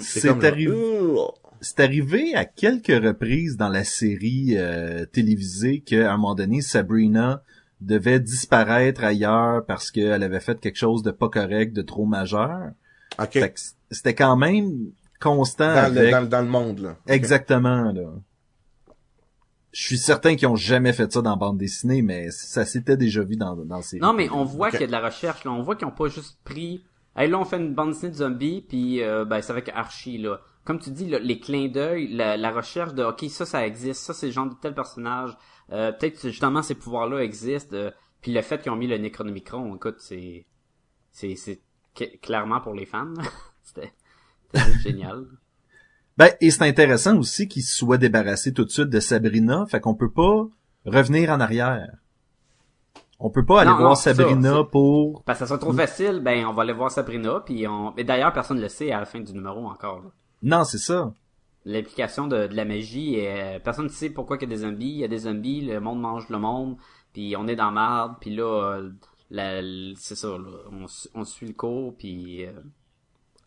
[0.00, 0.74] C'est comme, genre, arrivé.
[1.60, 7.42] C'est arrivé à quelques reprises dans la série euh, télévisée qu'à un moment donné, Sabrina
[7.80, 12.70] devait disparaître ailleurs parce qu'elle avait fait quelque chose de pas correct, de trop majeur.
[13.18, 13.32] OK.
[13.32, 14.72] Fait que c- c'était quand même
[15.20, 16.10] constant Dans le, avec...
[16.12, 16.96] dans, le- dans le monde là.
[17.06, 18.10] Exactement, là.
[19.74, 23.24] Je suis certain qu'ils ont jamais fait ça dans bande dessinée, mais ça s'était déjà
[23.24, 23.98] vu dans, dans ces...
[23.98, 25.50] Non, mais on voit qu'il y a de la recherche, là.
[25.50, 26.84] On voit qu'ils ont pas juste pris,
[27.16, 30.18] hey, là, on fait une bande dessinée de zombies, puis euh, ben, c'est avec Archie,
[30.18, 30.40] là.
[30.64, 34.02] Comme tu dis, là, les clins d'œil, la, la recherche de, ok, ça, ça existe,
[34.02, 35.36] ça, c'est le genre de tel personnage,
[35.72, 38.96] euh, peut-être que justement ces pouvoirs-là existent, euh, puis le fait qu'ils ont mis le
[38.96, 40.46] Necronomicron, écoute, c'est,
[41.10, 41.60] c'est,
[42.22, 43.12] clairement pour les fans,
[43.62, 43.92] c'était,
[44.82, 45.26] génial.
[46.16, 49.80] Ben, et c'est intéressant aussi qu'ils se soient débarrassés tout de suite de Sabrina, fait
[49.80, 50.46] qu'on peut pas
[50.86, 51.90] revenir en arrière.
[53.18, 55.22] On peut pas aller Non, voir non, c'est ça, Sabrina pour...
[55.24, 58.04] Parce que ça soit trop facile, ben, on va aller voir Sabrina, puis on, et
[58.04, 60.10] d'ailleurs, personne ne le sait à la fin du numéro encore, là.
[60.42, 61.12] Non, c'est ça.
[61.64, 64.58] l'implication de, de la magie et euh, personne ne sait pourquoi il y a des
[64.58, 66.76] zombies il y a des zombies le monde mange le monde
[67.14, 68.78] puis on est dans marde puis là
[69.32, 72.52] euh, c'est ça là, on, on suit le cours puis euh,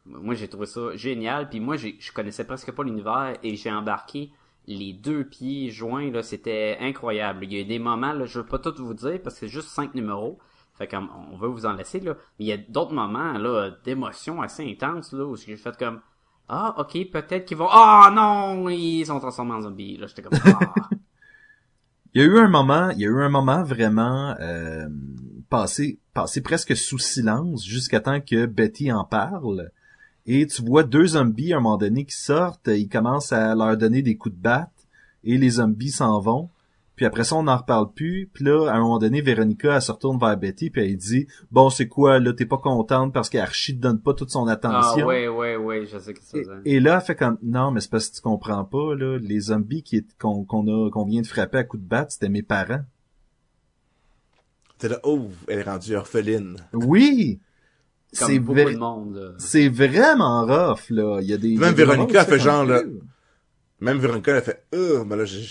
[0.07, 3.71] moi j'ai trouvé ça génial puis moi j'ai je connaissais presque pas l'univers et j'ai
[3.71, 4.31] embarqué
[4.65, 8.39] les deux pieds joints là c'était incroyable il y a eu des moments là je
[8.39, 10.39] veux pas tout vous dire parce que c'est juste cinq numéros
[10.77, 13.71] fait qu'on on veut vous en laisser là mais il y a d'autres moments là
[13.83, 16.01] d'émotions assez intenses là où j'ai fait comme
[16.49, 17.67] ah, ok, peut-être qu'ils vont...
[17.69, 19.97] Ah, non, ils sont transformés en zombies.
[19.97, 20.39] Là, j'étais comme...
[20.45, 20.59] Ah.
[22.13, 24.87] Il y a eu un moment, il y a eu un moment vraiment euh,
[25.49, 29.69] passé, passé presque sous silence jusqu'à temps que Betty en parle.
[30.27, 33.77] Et tu vois deux zombies à un moment donné qui sortent, ils commencent à leur
[33.77, 34.69] donner des coups de batte
[35.23, 36.49] et les zombies s'en vont.
[36.97, 38.27] Puis après ça, on n'en reparle plus.
[38.33, 41.27] Puis là, à un moment donné, Véronica, elle se retourne vers Betty puis elle dit
[41.51, 44.53] «Bon, c'est quoi, là, t'es pas contente parce qu'Archie te donne pas toute son ah,
[44.53, 45.05] attention.
[45.05, 46.51] ouais, ouais, ouais, je sais que c'est Et, ça.
[46.65, 49.39] et là, elle fait comme non, mais c'est parce que tu comprends pas là, les
[49.39, 52.29] zombies qui est- qu'on qu'on a qu'on vient de frapper à coups de batte, c'était
[52.29, 52.81] mes parents.
[54.79, 56.57] T'es là, oh, elle est rendue orpheline.
[56.73, 57.39] Oui.
[58.13, 59.15] C'est beaucoup vrai- de monde.
[59.15, 59.31] là.
[59.37, 62.81] c'est vraiment rough là, il y a des Même des Véronica fait genre, là.
[63.79, 65.45] Même Véronica, elle a fait, euh, mais là, j'ai,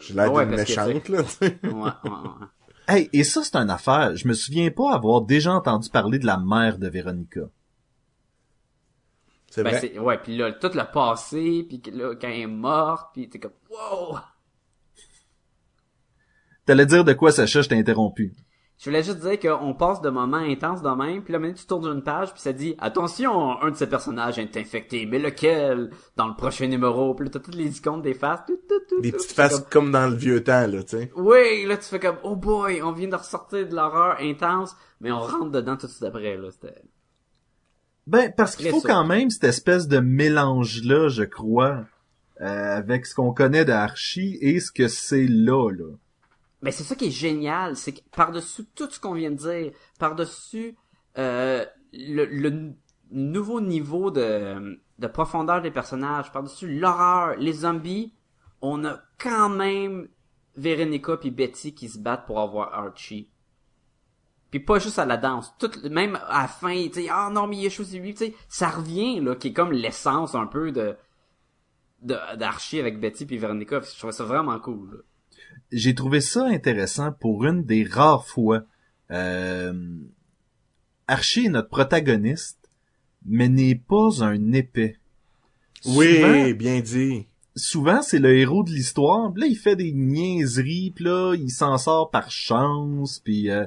[0.00, 1.58] j'ai l'air Ouais, d'une méchante, là, tu sais.
[1.64, 2.46] Ouais, ouais, ouais.
[2.88, 6.26] Hey, et ça c'est une affaire, je me souviens pas avoir déjà entendu parler de
[6.26, 7.40] la mère de Véronica.
[9.50, 9.80] C'est Ben, vrai.
[9.80, 13.38] c'est, ouais, puis là, tout le passé, puis là, quand elle est morte, puis t'es
[13.38, 14.18] comme, wow!
[16.64, 18.32] T'allais dire de quoi Sacha, je t'ai interrompu.
[18.82, 21.66] Je voulais juste dire qu'on passe de moments intenses de même, puis là, maintenant, tu
[21.66, 25.90] tournes une page, puis ça dit, attention, un de ces personnages est infecté, mais lequel?
[26.16, 29.00] Dans le prochain numéro, puis là, t'as toutes les icônes des faces, tout, tout, tout,
[29.00, 31.12] Des petites faces comme- comme dans le vieux temps, là, tu sais.
[31.14, 35.12] Oui, là, tu fais comme, oh boy, on vient de ressortir de l'horreur intense, mais
[35.12, 36.82] on rentre dedans tout de suite après, là, c'était...
[38.08, 38.88] Ben parce qu'il faut sûr.
[38.88, 41.84] quand même cette espèce de mélange là, je crois,
[42.40, 45.94] euh, avec ce qu'on connaît d'Archie et ce que c'est là là.
[46.62, 49.72] Mais c'est ça qui est génial, c'est que par-dessus tout ce qu'on vient de dire,
[49.98, 50.76] par-dessus
[51.18, 52.72] euh, le, le
[53.10, 58.14] nouveau niveau de, de profondeur des personnages, par-dessus l'horreur, les zombies,
[58.60, 60.08] on a quand même
[60.56, 63.28] Veronica puis Betty qui se battent pour avoir Archie.
[64.50, 67.46] Puis pas juste à la danse, tout, même à la fin, tu sais, ah non
[67.46, 70.46] mais il a choisi lui, tu sais, ça revient là, qui est comme l'essence un
[70.46, 70.96] peu de
[72.02, 73.80] de- d'Archie avec Betty puis Veronica.
[73.80, 74.90] Je trouvais ça vraiment cool.
[74.92, 74.98] là.
[75.70, 78.62] J'ai trouvé ça intéressant pour une des rares fois.
[79.10, 79.72] Euh,
[81.08, 82.58] Archie est notre protagoniste,
[83.26, 84.96] mais n'est pas un épais.
[85.84, 87.26] Oui, Souvent- bien dit.
[87.56, 89.32] souvent c'est le héros de l'histoire.
[89.36, 93.66] Là, il fait des niaiseries, puis là, il s'en sort par chance, puis euh,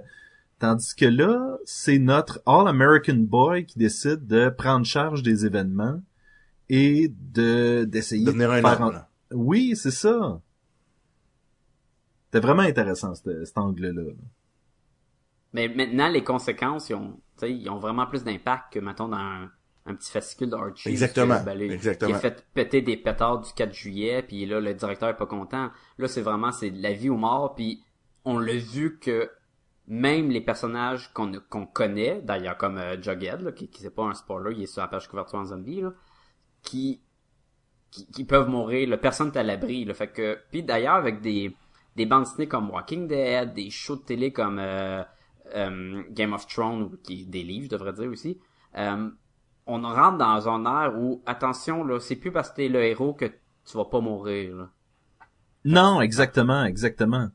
[0.59, 6.01] tandis que là, c'est notre All-American Boy qui décide de prendre charge des événements
[6.69, 9.09] et de d'essayer un faire là.
[9.31, 10.41] Oui, c'est ça.
[12.35, 14.11] C'était vraiment intéressant cet, angle-là.
[15.53, 19.49] Mais maintenant, les conséquences, ils ont, ils ont vraiment plus d'impact que, mettons, dans un,
[19.85, 20.89] un petit fascicule d'Archie.
[20.89, 22.09] Exactement, que, ben, les- exactement.
[22.09, 25.27] Qui a fait péter des pétards du 4 juillet, puis là, le directeur est pas
[25.27, 25.69] content.
[25.97, 27.81] Là, c'est vraiment, c'est de la vie ou mort, puis
[28.25, 29.31] on l'a vu que
[29.87, 34.03] même les personnages qu'on qu'on connaît, d'ailleurs comme euh, Jughead, là, qui, qui c'est pas
[34.03, 35.93] un spoiler, il est sur la page couverture en zombie, là,
[36.63, 36.99] qui,
[37.91, 41.21] qui, qui peuvent mourir, là, personne n'est à l'abri, là, fait que, puis d'ailleurs avec
[41.21, 41.55] des,
[41.95, 45.03] des bandes dessinées comme Walking Dead, des shows de télé comme euh,
[45.55, 48.39] euh, Game of Thrones, ou qui des livres, je devrais dire aussi,
[48.77, 49.09] euh,
[49.67, 53.13] on rentre dans un air où, attention, là, c'est plus parce que t'es le héros
[53.13, 54.69] que tu vas pas mourir, là.
[55.65, 57.29] Non, exactement, exactement.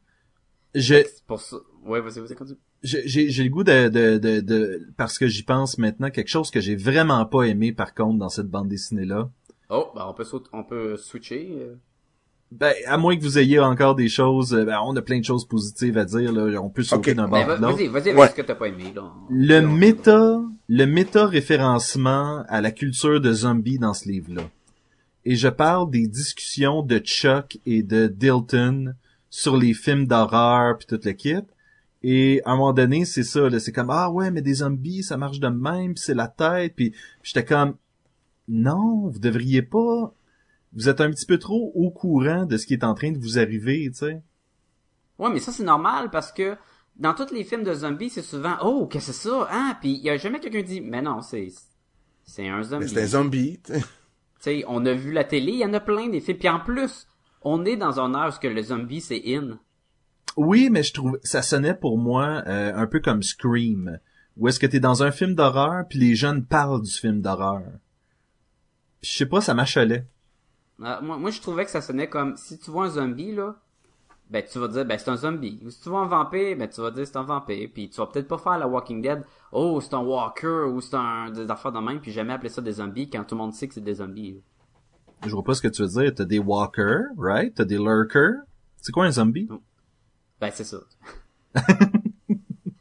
[0.75, 1.57] Je, pour ça.
[1.83, 2.59] Ouais, vas-y, vas-y, continue.
[2.83, 6.51] j'ai, j'ai le goût de, de, de, de- parce que j'y pense maintenant, quelque chose
[6.51, 9.31] que j'ai vraiment pas aimé par contre dans cette bande dessinée-là.
[9.69, 11.73] Oh, ben, on peut, on peut switcher.
[12.53, 15.25] Ben, à moins que vous ayez encore des choses, euh, ben, on a plein de
[15.25, 17.17] choses positives à dire, là, on peut sauter Ok.
[17.17, 17.77] d'un Ben, bord l'autre.
[17.77, 18.29] vas-y, vas-y Ouais.
[18.29, 19.13] ce que t'as pas aimé, là.
[19.31, 24.43] Le méta, le méta référencement à la culture de zombies dans ce livre-là.
[25.27, 28.95] et je parle des discussions de Chuck et de Dilton
[29.29, 31.45] sur les films d'horreur puis toute l'équipe.
[32.03, 35.03] Et à un moment donné, c'est ça, là, c'est comme ah ouais, mais des zombies,
[35.03, 37.75] ça marche de même, puis c'est la tête, puis j'étais comme
[38.49, 40.13] non, vous devriez pas.
[40.73, 43.19] Vous êtes un petit peu trop au courant de ce qui est en train de
[43.19, 44.23] vous arriver, tu sais.
[45.19, 46.57] Ouais, mais ça c'est normal parce que
[46.97, 49.93] dans tous les films de zombies, c'est souvent oh qu'est-ce que c'est ça, hein, puis
[49.93, 51.49] il y a jamais quelqu'un qui dit mais non, c'est
[52.25, 52.85] c'est un zombie.
[52.85, 53.61] Mais c'est un zombie.
[53.65, 53.81] tu sais.
[53.81, 53.87] Tu
[54.39, 56.39] sais, on a vu la télé, il y en a plein des films.
[56.39, 57.07] Puis en plus,
[57.43, 59.59] on est dans un âge que le zombie c'est in.
[60.37, 63.99] Oui, mais je trouve ça sonnait pour moi euh, un peu comme Scream,
[64.37, 67.65] où est-ce que t'es dans un film d'horreur puis les jeunes parlent du film d'horreur.
[69.01, 70.07] Puis Je sais pas, ça m'achalait.
[70.83, 73.57] Euh, moi, moi, je trouvais que ça sonnait comme si tu vois un zombie là,
[74.31, 75.61] ben tu vas dire ben c'est un zombie.
[75.65, 77.69] Ou si tu vois un vampire, ben tu vas dire c'est un vampire.
[77.73, 79.25] Puis tu vas peut-être pas faire la Walking Dead.
[79.53, 82.01] Oh c'est un walker ou c'est un des affaires de même.
[82.01, 84.33] Puis jamais appeler ça des zombies quand tout le monde sait que c'est des zombies.
[84.33, 84.39] là.
[85.27, 86.15] Je vois pas ce que tu veux dire.
[86.15, 87.55] T'as des walkers, right?
[87.55, 88.37] T'as des lurkers.
[88.77, 89.49] C'est quoi un zombie?
[90.41, 90.79] Ben c'est ça.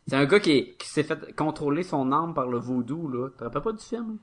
[0.08, 3.30] c'est un gars qui, qui s'est fait contrôler son âme par le voodoo là.
[3.30, 4.20] Tu te rappelles pas du film?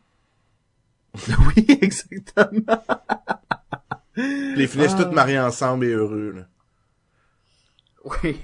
[1.56, 2.82] oui, exactement.
[4.16, 5.04] Puis ils finissent Ah.
[5.04, 6.32] tous mariés ensemble et heureux.
[6.36, 6.42] Là.
[8.22, 8.36] Oui.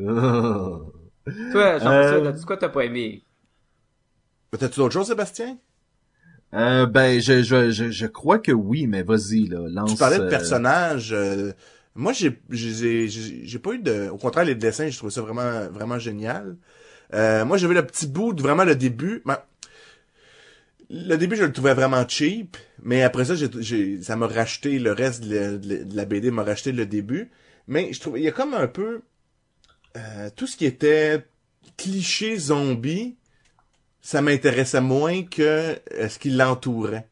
[0.00, 0.92] Oh.
[1.52, 2.32] Toi, jean Euh.
[2.32, 3.24] dis quoi t'as pas aimé?
[4.58, 5.58] T'as-tu d'autres choses, Sébastien?
[6.52, 9.90] Euh, ben, je, je, je, je crois que oui, mais vas-y, là, lance...
[9.92, 11.12] Tu parlais de euh, personnages.
[11.12, 11.52] euh,
[11.96, 14.08] moi, j'ai, j'ai, j'ai j'ai pas eu de.
[14.10, 16.56] Au contraire, les dessins, je trouve ça vraiment, vraiment génial.
[17.12, 19.22] Euh, moi, j'avais le petit bout de vraiment le début.
[19.26, 19.38] Ben,
[20.90, 25.24] le début, je le trouvais vraiment cheap, mais après ça, ça m'a racheté le reste
[25.24, 25.60] de
[25.94, 27.30] la, BD, m'a racheté le début.
[27.66, 29.02] Mais je trouve, il y a comme un peu
[29.96, 31.24] euh, tout ce qui était
[31.76, 33.16] cliché zombie,
[34.00, 37.08] ça m'intéressait moins que euh, ce qui l'entourait.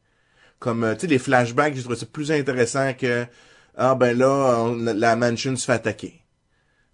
[0.58, 3.26] Comme, euh, tu sais, les flashbacks, j'ai trouvé ça plus intéressant que,
[3.76, 6.22] ah ben là, la mansion se fait attaquer.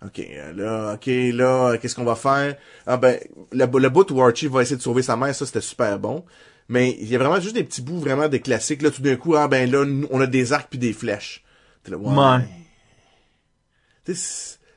[0.05, 2.57] Ok, euh, là, ok, là, qu'est-ce qu'on va faire?
[2.87, 3.19] Ah ben,
[3.51, 6.25] le, le bout où Archie va essayer de sauver sa mère, ça c'était super bon.
[6.69, 8.83] Mais il y a vraiment juste des petits bouts vraiment des classiques.
[8.83, 11.45] Là, tout d'un coup, ah ben là, on a des arcs puis des flèches.
[11.83, 12.15] T'es là, ouais.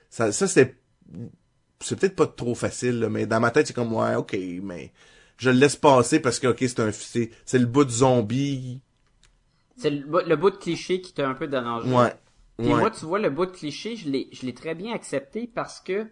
[0.10, 0.76] Ça, ça c'est,
[1.80, 4.92] c'est peut-être pas trop facile, là, mais dans ma tête, c'est comme, ouais, ok, mais
[5.38, 8.82] je le laisse passer parce que, ok, c'est un, c'est, c'est le bout de zombie.
[9.78, 11.90] C'est le, bout- le bout de cliché qui t'a un peu dérangé.
[11.90, 12.14] Ouais.
[12.62, 12.80] Puis ouais.
[12.80, 15.80] moi, tu vois, le bout de cliché, je l'ai, je l'ai très bien accepté parce
[15.82, 16.08] que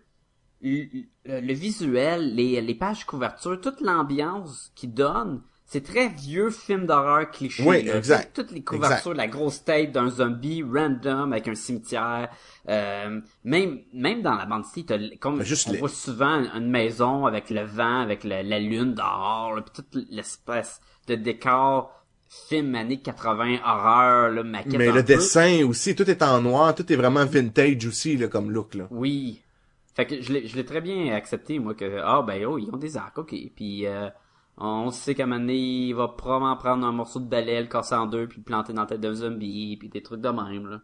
[0.62, 0.86] le,
[1.26, 6.88] le- le visuel, les, les pages couverture, toute l'ambiance qu'il donne, c'est très vieux film
[6.88, 7.64] d'horreur cliché.
[7.66, 7.96] Oui, là.
[7.98, 8.36] exact.
[8.36, 12.30] Toutes les couvertures, la grosse tête d'un zombie random avec un cimetière.
[12.68, 14.86] Euh, même même dans la bande ci
[15.20, 18.96] comme juste on les- voit souvent une maison avec le vent, avec la, la lune
[18.96, 21.94] dehors, là, puis toute l'espèce de décor
[22.48, 25.04] film années 80 horreur là, maquette Mais le peu.
[25.04, 28.88] dessin aussi, tout est en noir, tout est vraiment vintage aussi, là, comme look, là.
[28.92, 29.42] Oui.
[29.96, 32.70] Fait que je l'ai, je l'ai très bien accepté, moi, que, ah, ben, oh, ils
[32.72, 33.36] ont des arcs, ok.
[33.56, 34.10] Puis, euh,
[34.60, 37.68] on sait qu'à un moment donné, il va probablement prendre un morceau de balai, le
[37.68, 40.30] casser en deux, puis le planter dans la tête d'un zombie, puis des trucs de
[40.30, 40.82] même, là.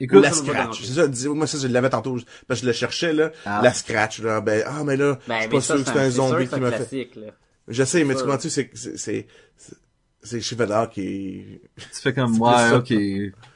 [0.00, 0.82] Ou Écoute, la scratch.
[0.82, 2.18] C'est ça, dis- moi, ça, je l'avais tantôt,
[2.48, 3.30] parce que je le cherchais, là.
[3.46, 3.60] Ah.
[3.62, 4.40] La scratch, là.
[4.40, 6.48] Ben, ah, mais là, Ben, je suis mais pas ça, sûr que c'est un zombie
[6.48, 6.76] qui un m'a fait.
[6.78, 7.26] classique, là.
[7.68, 9.26] Je sais, mais tu comprends-tu, c'est, c'est, c'est,
[10.22, 10.40] c'est,
[10.90, 12.82] qui, tu fais comme, ouais, ça.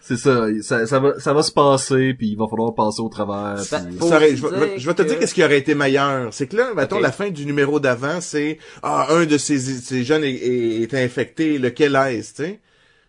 [0.09, 3.09] C'est ça, ça, ça va, ça va se passer, puis il va falloir passer au
[3.09, 3.59] travers.
[3.63, 5.45] Ça- puis- Faut Ça aurait- aussi je, vais, je vais te que- dire qu'est-ce qui
[5.45, 6.33] aurait été meilleur.
[6.33, 10.05] C'est que là, mettons, la fin du numéro d'avant, c'est, ah, un de ces, ces
[10.05, 12.61] jeunes est, est, est infecté, lequel est-ce, tu sais?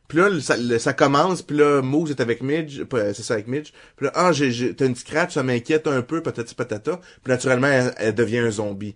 [0.07, 3.21] Puis là, le- ça, le- ça commence, puis là, Moose est avec Midge, pas- c'est
[3.23, 3.71] ça, avec Midge.
[3.95, 6.99] Puis là, ah, j'ai, j'ai, t'as une scratch, ça m'inquiète un peu, patati patata.
[7.23, 8.95] Puis naturellement, elle, elle devient un zombie.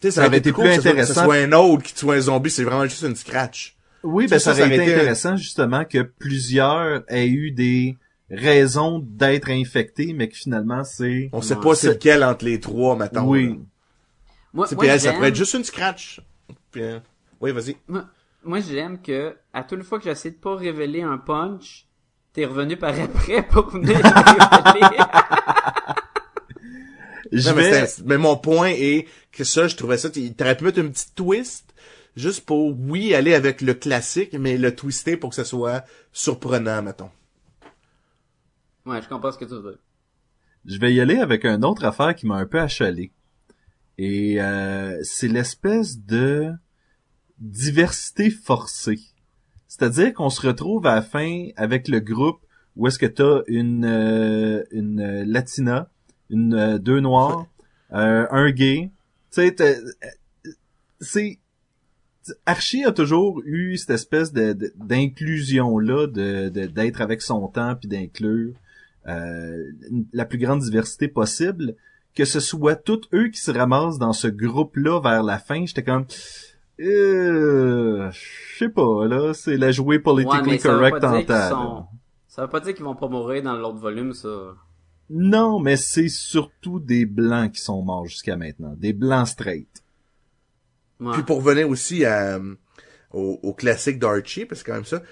[0.00, 1.24] Tu sais, Ça aurait été cool plus que ce soit- que ce intéressant.
[1.24, 3.73] soit un autre qui soit un zombie, c'est vraiment juste une scratch.
[4.04, 7.96] Oui, ben ça, ça, ça aurait été intéressant justement que plusieurs aient eu des
[8.30, 11.30] raisons d'être infectés, mais que finalement c'est.
[11.32, 13.26] On sait pas c'est lequel entre les trois, maintenant.
[13.26, 13.58] Oui.
[14.52, 16.20] Moi, puis ça pourrait être juste une scratch.
[16.70, 17.00] Puis, euh,
[17.40, 17.76] oui, vas-y.
[17.88, 18.04] Moi,
[18.44, 21.86] moi, j'aime que, à toute fois que j'essaie de pas révéler un punch,
[22.32, 25.02] t'es revenu par après pour venir le révéler.
[27.32, 30.56] Je Non, mais, vais, mais mon point est que ça, je trouvais ça, tu t'aurais
[30.56, 31.74] pu mettre un petit twist,
[32.16, 36.82] juste pour, oui, aller avec le classique, mais le twister pour que ce soit surprenant,
[36.82, 37.10] mettons.
[38.86, 39.78] ouais, je comprends ce que tu veux dire.
[40.66, 43.12] je vais y aller avec une autre affaire qui m'a un peu achalé.
[43.98, 46.52] Et euh, c'est l'espèce de
[47.38, 49.00] diversité forcée.
[49.68, 52.40] C'est-à-dire qu'on se retrouve à la fin avec le groupe
[52.76, 55.88] où est-ce que t'as une euh, une euh, latina,
[56.30, 57.46] une euh, deux noirs,
[57.92, 58.90] euh, un gay.
[59.30, 59.74] Tu sais, t'as-
[61.00, 61.38] c'est
[62.46, 67.88] Archie a toujours eu cette espèce de, de- d'inclusion-là, de, d'être avec son temps puis
[67.88, 68.54] d'inclure
[69.06, 69.64] euh,
[70.12, 71.74] la plus grande diversité possible.
[72.14, 75.82] Que ce soit tous eux qui se ramassent dans ce groupe-là vers la fin, j'étais
[75.82, 76.06] comme...
[76.80, 81.64] Euh, je sais pas, là, c'est la jouer politically correct en sont...
[81.64, 81.86] là.
[82.28, 84.28] Ça veut pas dire qu'ils vont pas mourir dans l'autre volume, ça.
[85.10, 88.74] Non, mais c'est surtout des blancs qui sont morts jusqu'à maintenant.
[88.76, 89.83] Des blancs straight.
[91.12, 92.54] Puis pour revenir aussi à, euh,
[93.12, 95.02] au, au classique d'Archie, parce que quand même ça,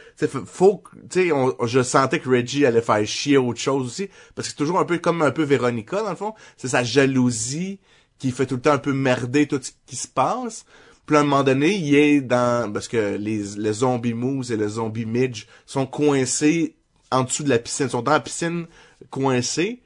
[0.47, 1.35] faut, tu sais,
[1.67, 4.85] je sentais que Reggie allait faire chier autre chose aussi, parce que c'est toujours un
[4.85, 6.35] peu comme un peu Véronica, dans le fond.
[6.57, 7.79] C'est sa jalousie
[8.19, 10.65] qui fait tout le temps un peu merder tout ce qui se passe.
[11.07, 14.57] Puis à un moment donné, il est dans, parce que les, les zombies moose et
[14.57, 16.77] les zombies midge sont coincés
[17.11, 18.67] en dessous de la piscine, sont dans la piscine
[19.11, 19.83] coincés.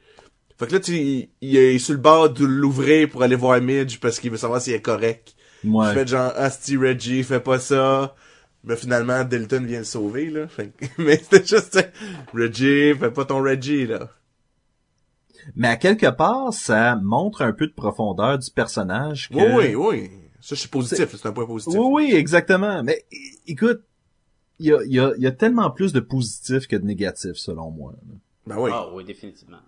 [0.59, 3.98] Fait que là, tu, il est sur le bord de l'ouvrir pour aller voir Midge
[4.00, 5.34] parce qu'il veut savoir s'il est correct.
[5.66, 5.88] Ouais.
[5.88, 8.14] Je fais genre, Asti Reggie, fais pas ça.
[8.64, 10.48] Mais finalement, Delton vient le sauver, là.
[10.48, 11.92] Fait mais c'était juste, tu sais,
[12.34, 14.10] Reggie, fais pas ton Reggie, là.
[15.54, 19.28] Mais à quelque part, ça montre un peu de profondeur du personnage.
[19.28, 19.36] Que...
[19.36, 20.10] Oui, oui, oui.
[20.40, 21.78] Ça, c'est positif, c'est un point positif.
[21.78, 22.82] Oui, oui, exactement.
[22.82, 23.04] Mais
[23.46, 23.82] écoute,
[24.58, 26.84] il y a, il y, a, il y a tellement plus de positifs que de
[26.84, 27.94] négatifs, selon moi.
[28.46, 28.70] Ben oui.
[28.72, 29.58] Ah oui, définitivement.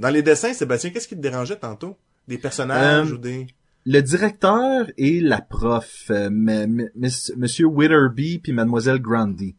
[0.00, 1.96] Dans les dessins, Sébastien, qu'est-ce qui te dérangeait tantôt?
[2.28, 3.46] Des personnages Euh, ou des...
[3.86, 9.56] Le directeur et la prof, euh, Monsieur Witherby puis Mademoiselle Grundy,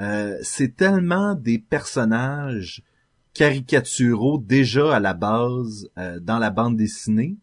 [0.00, 2.82] euh, c'est tellement des personnages
[3.34, 7.36] caricaturaux déjà à la base euh, dans la bande dessinée.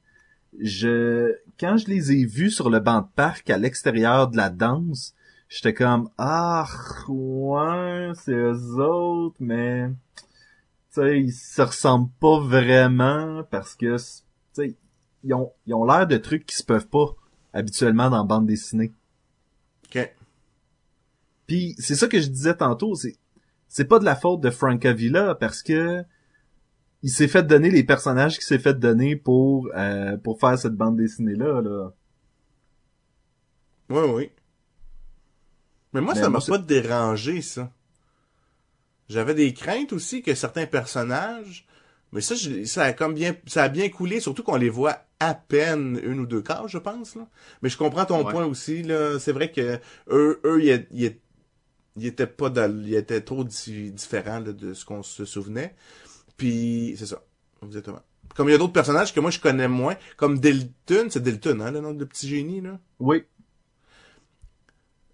[0.59, 4.49] Je, quand je les ai vus sur le banc de parc à l'extérieur de la
[4.49, 5.15] danse,
[5.49, 6.67] j'étais comme ah
[7.07, 9.89] ouais c'est eux autres mais
[10.93, 14.03] tu sais ils se ressemblent pas vraiment parce que tu
[14.53, 14.75] sais
[15.25, 17.15] ils ont ils ont l'air de trucs qui se peuvent pas
[17.53, 18.93] habituellement dans bande dessinée.
[19.85, 20.13] Ok.
[21.47, 23.15] Puis c'est ça que je disais tantôt, c'est
[23.67, 26.03] c'est pas de la faute de Francavilla parce que
[27.03, 30.75] il s'est fait donner les personnages qu'il s'est fait donner pour euh, pour faire cette
[30.75, 31.91] bande dessinée là là.
[33.89, 34.31] Oui, oui.
[35.93, 37.71] Mais moi, Mais ça m'a pas dérangé, ça.
[39.07, 41.65] J'avais des craintes aussi que certains personnages,
[42.11, 45.04] mais ça, je- ça a comme bien, ça a bien coulé, surtout qu'on les voit
[45.19, 47.27] à peine une ou deux cases, je pense, là.
[47.61, 48.31] Mais je comprends ton Ouais.
[48.31, 49.17] point aussi, là.
[49.19, 51.17] C'est vrai que eux, eux, ils,
[52.05, 55.73] étaient pas dans, ils étaient trop di- différents, là, de ce qu'on se souvenait.
[56.37, 57.23] Puis, c'est ça.
[57.65, 58.01] Exactement.
[58.35, 61.61] Comme il y a d'autres personnages que moi je connais moins, comme Delton, c'est Delton,
[61.61, 62.77] hein, le nom de petit génie, là?
[62.99, 63.23] Oui.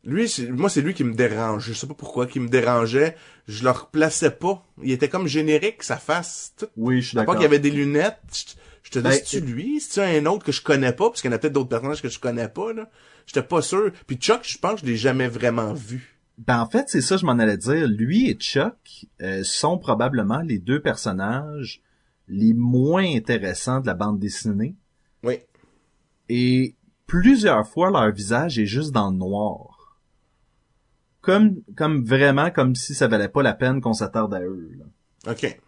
[0.04, 1.68] Lui, moi, c'est lui qui me dérange.
[1.68, 3.16] Je sais pas pourquoi, qui me dérangeait.
[3.48, 4.66] Je le replaçais pas.
[4.82, 6.54] Il était comme générique, sa face.
[6.58, 6.66] Tout.
[6.76, 7.36] Oui, je suis d'accord.
[7.36, 8.18] part qu'il y avait des lunettes.
[8.34, 9.80] Je, je te dis, Ben, c'est-tu lui?
[9.80, 11.10] C'est-tu un autre que je connais pas?
[11.10, 12.90] Parce qu'il y en a peut-être d'autres personnages que je connais pas, là.
[13.26, 13.92] J'étais pas sûr.
[14.08, 16.18] Puis Chuck, je pense que je l'ai jamais vraiment vu.
[16.38, 17.88] Ben en fait, c'est ça je m'en allais dire.
[17.88, 21.82] Lui et Chuck euh, sont probablement les deux personnages
[22.28, 24.76] les moins intéressants de la bande dessinée.
[25.24, 25.40] Oui.
[26.30, 26.76] Et
[27.06, 30.00] plusieurs fois, leur visage est juste dans le noir.
[31.20, 34.72] Comme, comme vraiment comme si ça valait pas la peine qu'on s'attarde à eux.
[34.80, 35.32] là.
[35.32, 35.60] OK.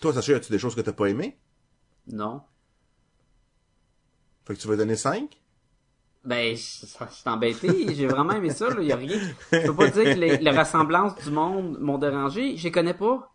[0.00, 1.36] Toi, Sacha, as-tu des choses que t'as pas aimées?
[2.06, 2.42] Non.
[4.44, 5.40] Fait que tu vas donner 5?
[6.24, 6.88] Ben, je suis
[7.26, 7.94] embêté.
[7.94, 8.82] J'ai vraiment aimé ça, là.
[8.82, 9.18] Y a rien.
[9.52, 12.56] Je peux pas dire que les, les ressemblances du monde m'ont dérangé.
[12.56, 13.30] Je les connais pas.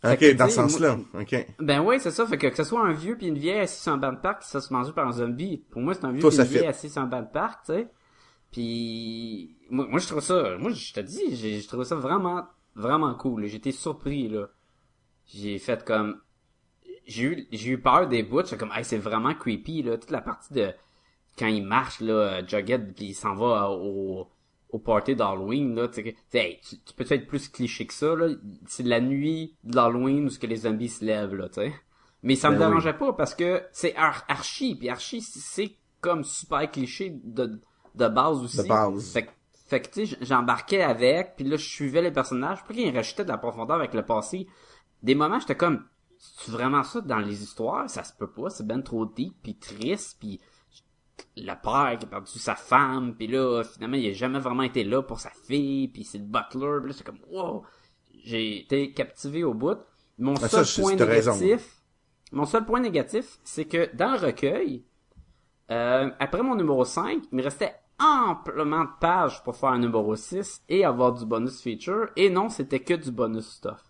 [0.00, 0.98] Fait OK, que, dans ce sens-là.
[1.14, 1.46] OK.
[1.58, 2.26] Ben oui, c'est ça.
[2.26, 4.18] Fait que que ce soit un vieux puis une vieille assis sur un banc de
[4.18, 6.44] parc qui se fait manger par un zombie, pour moi c'est un vieux puis une
[6.44, 7.88] vieille assis sur un banc de parc, tu sais.
[8.50, 12.46] Puis moi, moi je trouve ça, moi je te dis, j'ai je trouve ça vraiment
[12.74, 13.44] vraiment cool.
[13.44, 14.46] J'étais surpris là.
[15.26, 16.18] J'ai fait comme
[17.10, 20.10] j'ai eu j'ai eu peur des bouts, j'étais comme hey, c'est vraiment creepy là, toute
[20.10, 20.72] la partie de
[21.38, 24.28] quand il marche là, Jughead puis il s'en va au
[24.72, 27.48] au party d'Halloween là, tu sais, que- tu sais, hey, tu, tu peux être plus
[27.48, 28.28] cliché que ça là,
[28.66, 31.72] c'est la nuit de l'Halloween où ce que les zombies se lèvent là, tu sais.
[32.22, 32.68] Mais ça me Ben oui.
[32.68, 37.60] dérangeait pas parce que c'est Ar- Archie puis Archie c'est comme super cliché de
[37.96, 38.58] de base aussi.
[38.58, 39.12] De base.
[39.12, 39.30] Fait, que-
[39.66, 43.24] fait que tu sais, j'embarquais avec puis là je suivais les personnages, puis qu'ils rajoutait
[43.24, 44.46] de la profondeur avec le passé.
[45.02, 45.84] Des moments j'étais comme
[46.22, 49.56] c'est vraiment ça dans les histoires, ça se peut pas, c'est ben trop deep puis
[49.56, 50.38] triste puis
[51.36, 54.84] le père qui a perdu sa femme, puis là, finalement, il a jamais vraiment été
[54.84, 57.62] là pour sa fille, puis c'est le butler, puis là, c'est comme, wow!
[58.24, 59.78] J'ai été captivé au bout.
[60.18, 61.32] Mon Ah, seul ça, point raison.
[61.32, 61.82] négatif,
[62.32, 64.84] mon seul point négatif, c'est que dans le recueil,
[65.70, 70.16] euh, après mon numéro 5, il me restait amplement de pages pour faire un numéro
[70.16, 73.89] 6 et avoir du bonus feature, et non, c'était que du bonus stuff.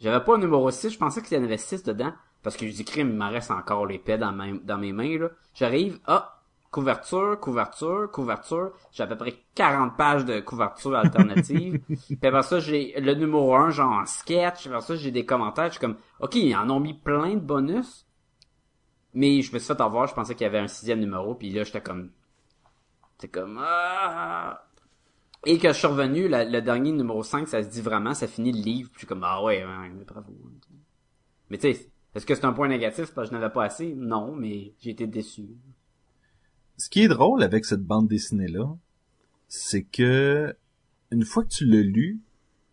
[0.00, 2.66] J'avais pas un numéro 6, je pensais qu'il y en avait 6 dedans, parce que
[2.66, 5.28] je dis crime, il m'en reste encore l'épée dans, ma- dans mes mains, là.
[5.54, 6.40] J'arrive, ah,
[6.70, 8.72] couverture, couverture, couverture.
[8.92, 11.80] J'ai à peu près 40 pages de couverture alternative.
[11.88, 14.66] puis après ça, j'ai le numéro 1, genre en sketch.
[14.66, 15.66] Après ça, j'ai des commentaires.
[15.66, 18.06] Je suis comme, OK, ils en ont mis plein de bonus.
[19.12, 21.34] Mais je me suis fait avoir, je pensais qu'il y avait un sixième numéro.
[21.34, 22.10] Puis là, j'étais comme...
[23.18, 23.58] J'étais comme...
[23.60, 24.64] Ah!
[25.46, 28.52] Et que je suis revenu, le dernier numéro 5, ça se dit vraiment, ça finit
[28.52, 28.90] le livre.
[28.92, 30.32] Puis comme, ah ouais, ouais, mais bravo.
[31.48, 33.94] Mais tu sais, est-ce que c'est un point négatif parce que je n'avais pas assez?
[33.94, 35.48] Non, mais j'ai été déçu.
[36.76, 38.76] Ce qui est drôle avec cette bande dessinée-là,
[39.48, 40.54] c'est que
[41.10, 42.20] une fois que tu l'as lu,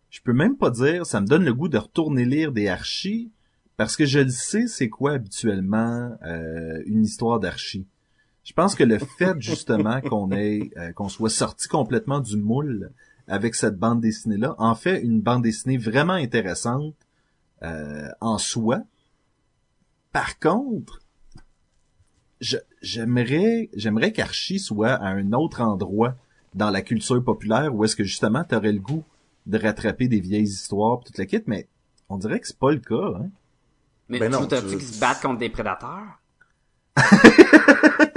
[0.09, 3.31] je peux même pas dire, ça me donne le goût de retourner lire des archis,
[3.75, 7.85] parce que je le sais c'est quoi habituellement euh, une histoire d'archis.
[8.47, 12.91] Je pense que le fait justement qu'on ait euh, qu'on soit sorti complètement du moule
[13.27, 16.95] avec cette bande dessinée là en fait une bande dessinée vraiment intéressante
[17.63, 18.79] euh, en soi.
[20.13, 21.01] Par contre,
[22.39, 26.15] je- j'aimerais j'aimerais qu'Archie soit à un autre endroit
[26.55, 29.03] dans la culture populaire où est-ce que justement t'aurais le goût
[29.45, 31.67] de rattraper des vieilles histoires pis toute la kit, mais
[32.07, 33.17] on dirait que c'est pas le cas.
[33.19, 33.29] Hein?
[34.07, 36.21] Mais Ben tu non, veux tu- qu'ils se battent contre des prédateurs?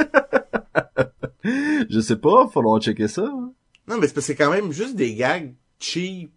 [1.90, 3.22] Je sais pas, falloir checker ça.
[3.24, 3.52] hein.
[3.88, 6.30] Non, mais c'est parce que c'est quand même juste des gags cheap,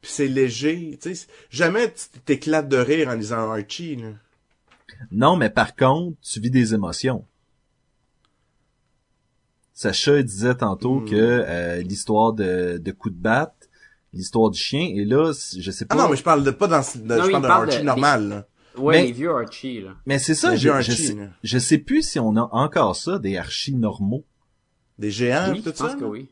[0.00, 1.26] puis c'est léger, tu sais.
[1.50, 4.08] Jamais tu t'éclates de rire en lisant Archie, là.
[5.10, 7.24] Non, mais par contre, tu vis des émotions.
[9.72, 11.04] Sacha disait tantôt Hmm.
[11.10, 13.68] que euh, l'histoire de, de coup de batte,
[14.14, 15.94] l'histoire du chien, et là, je sais pas.
[15.96, 17.84] Ah non, mais je parle de pas dans, de, Non, je parle d'un de- Archie
[17.84, 18.46] normal, là.
[18.78, 19.94] Ouais, Mais- les vieux Archie, là.
[20.06, 22.48] Mais c'est ça, Les je, vieux je, Archie, sais, je sais plus si on a
[22.52, 24.24] encore ça, des archis normaux.
[24.98, 25.96] Des géants, oui, tout je pense ça.
[25.96, 26.28] que oui.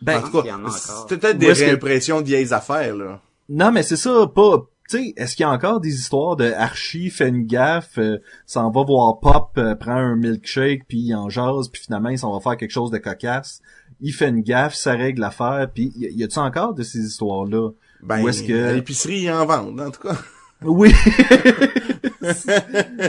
[0.00, 0.58] Ben, en tout cas,
[1.06, 3.20] c'est peut-être des que- réimpressions de vieilles affaires, là.
[3.48, 4.66] Non, mais c'est ça, pas...
[4.90, 8.18] Tu sais, est-ce qu'il y a encore des histoires de Archie fait une gaffe, euh,
[8.46, 12.18] s'en va voir Pop, euh, prend un milkshake, puis il en jase, puis finalement, il
[12.18, 13.60] s'en va faire quelque chose de cocasse.
[14.00, 17.70] Il fait une gaffe, ça règle l'affaire, puis y, y a-tu encore de ces histoires-là?
[18.02, 20.16] Ben, Où est-ce que- à l'épicerie, ils en vendent, en tout cas.
[20.64, 20.92] Oui!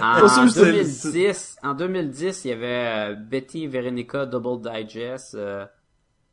[0.02, 5.36] En, c'est- 2010, en 2010, il y avait euh, Betty et Veronica Double Digest.
[5.36, 5.66] euh,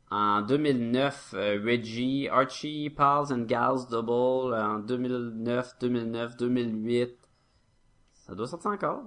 [0.09, 4.53] en 2009, euh, Reggie, Archie, Pals and Gals Double.
[4.55, 7.09] En 2009, 2009, 2008.
[8.27, 9.03] Ça doit sortir encore.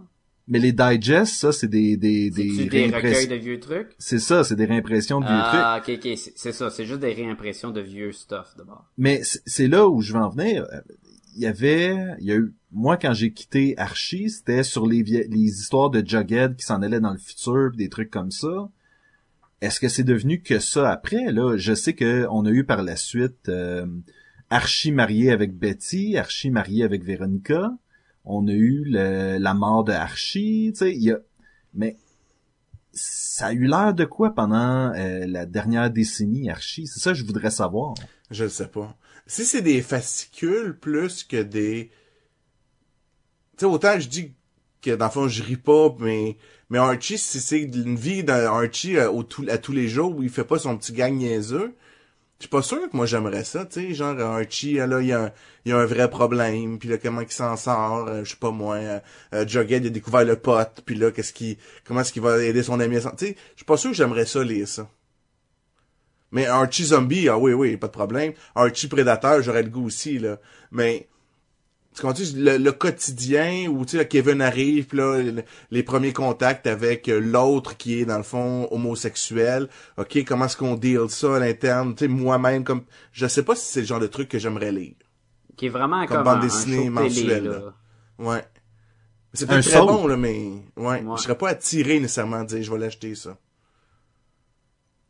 [0.49, 3.95] mais les digests, ça, c'est des, des, des, des recueils de vieux trucs?
[3.99, 5.61] C'est ça, c'est des réimpressions de vieux trucs.
[5.63, 6.71] Ah, ok, ok, c'est ça.
[6.71, 8.85] C'est juste des réimpressions de vieux stuff, d'abord.
[8.99, 10.67] Mais c'est là où je vais en venir.
[11.35, 15.03] Il y avait, il y a eu, moi quand j'ai quitté Archie, c'était sur les,
[15.03, 18.71] vie- les histoires de Jughead qui s'en allaient dans le futur, des trucs comme ça.
[19.61, 21.33] Est-ce que c'est devenu que ça après?
[21.33, 23.87] Là Je sais que on a eu par la suite euh,
[24.51, 27.73] Archie marié avec Betty, Archie marié avec Véronica.
[28.25, 31.19] On a eu le- la mort de Archie, tu sais, il y a,
[31.75, 31.97] mais
[32.93, 36.87] ça a eu l'air de quoi pendant euh, la dernière décennie Archie?
[36.87, 37.95] C'est ça que je voudrais savoir.
[38.31, 38.97] Je le sais pas.
[39.27, 41.91] Si c'est des fascicules plus que des...
[43.57, 44.35] Tu sais, autant je dis
[44.83, 46.37] que dans le fond, je ris pas, mais,
[46.71, 50.31] mais Archie, si c'est une vie d'un Archie euh, à tous les jours où il
[50.31, 51.75] fait pas son petit gang niaiseux,
[52.39, 55.13] je suis pas sûr que moi j'aimerais ça, tu sais, genre Archie, là, il y
[55.13, 55.33] a un,
[55.65, 58.37] il y a un vrai problème, puis là, comment il s'en sort, euh, je sais
[58.37, 59.01] pas moi, euh,
[59.33, 62.63] euh, Jughead, a découvert le pote, puis là, qu'est-ce qu'il, comment est-ce qu'il va aider
[62.63, 63.11] son ami à s'en...
[63.13, 64.89] Tu sais, je suis pas sûr que j'aimerais ça lire ça.
[66.35, 68.33] Mais Archie Zombie, ah oui, oui, pas de problème.
[68.55, 70.39] Archie Prédateur, j'aurais le goût aussi, là.
[70.73, 71.09] Mais,
[71.95, 76.13] tu comprends le, le quotidien où, tu sais, Kevin arrive, pis là, le- les premiers
[76.13, 79.69] contacts avec euh, l'autre qui est, dans le fond, homosexuel.
[79.97, 81.95] OK, comment est-ce qu'on deal ça à l'interne?
[81.95, 82.83] Tu sais, moi-même, comme,
[83.13, 84.95] je sais pas si c'est le genre de truc que j'aimerais lire.
[85.57, 87.59] Qui est vraiment Comme comme, bande un, dessinée de télé, mensuelle, là.
[87.61, 87.75] là.
[88.19, 88.45] Ouais.
[89.33, 91.01] C'est Un peut-être très bon, là, mais, ouais.
[91.01, 91.03] Ouais.
[91.17, 93.37] Je serais pas attiré nécessairement à dire, je vais l'acheter, ça.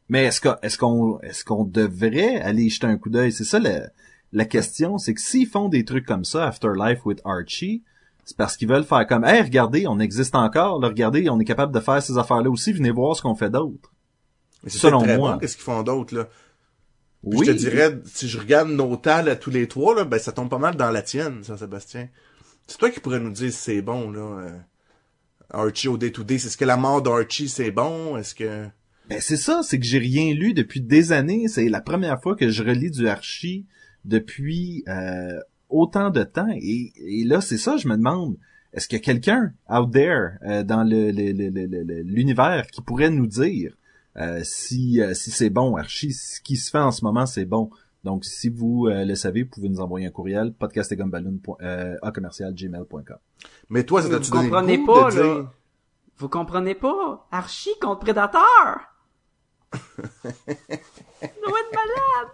[0.09, 3.33] Mais est-ce que est-ce qu'on est-ce qu'on devrait aller y jeter un coup d'œil?
[3.33, 3.89] C'est ça la,
[4.33, 7.83] la question, c'est que s'ils font des trucs comme ça, Afterlife with Archie,
[8.25, 11.45] c'est parce qu'ils veulent faire comme, hey, regardez, on existe encore, là, regardez, on est
[11.45, 13.93] capable de faire ces affaires-là aussi, venez voir ce qu'on fait d'autre.
[14.67, 15.33] Selon très moi.
[15.35, 16.25] bon, qu'est-ce qu'ils font d'autre, là?
[16.25, 17.47] Puis Oui.
[17.47, 20.33] Je te dirais, si je regarde nos tales à tous les trois, là, ben ça
[20.33, 22.09] tombe pas mal dans la tienne, ça, Sébastien.
[22.67, 24.21] C'est toi qui pourrais nous dire si c'est bon, là.
[24.21, 24.59] euh,
[25.51, 26.39] Archie au day-to-day.
[26.39, 28.17] C'est ce que la mort d'Archie, c'est bon?
[28.17, 28.67] Est-ce que...
[29.09, 31.47] Ben c'est ça, c'est que j'ai rien lu depuis des années.
[31.49, 33.67] C'est la première fois que je relis du Archie
[34.05, 35.39] depuis euh,
[35.69, 36.49] autant de temps.
[36.57, 38.37] Et, et là, c'est ça, je me demande,
[38.73, 42.03] est-ce qu'il y a quelqu'un out there euh, dans le, le- le- le- le- le-
[42.03, 43.75] l'univers qui pourrait nous dire
[44.17, 47.45] euh, si, euh, si c'est bon, Archie, ce qui se fait en ce moment, c'est
[47.45, 47.71] bon?
[48.05, 51.97] Donc, si vous euh, le savez, vous pouvez nous envoyer un courriel, podcastegumballoon, euh.
[53.71, 55.23] Mais toi, ça t'a-tu vous donné comprenez pas, de là.
[55.35, 55.51] dire...
[56.19, 57.27] Vous comprenez pas?
[57.33, 58.41] Archie contre Predator!
[61.23, 62.33] Malade!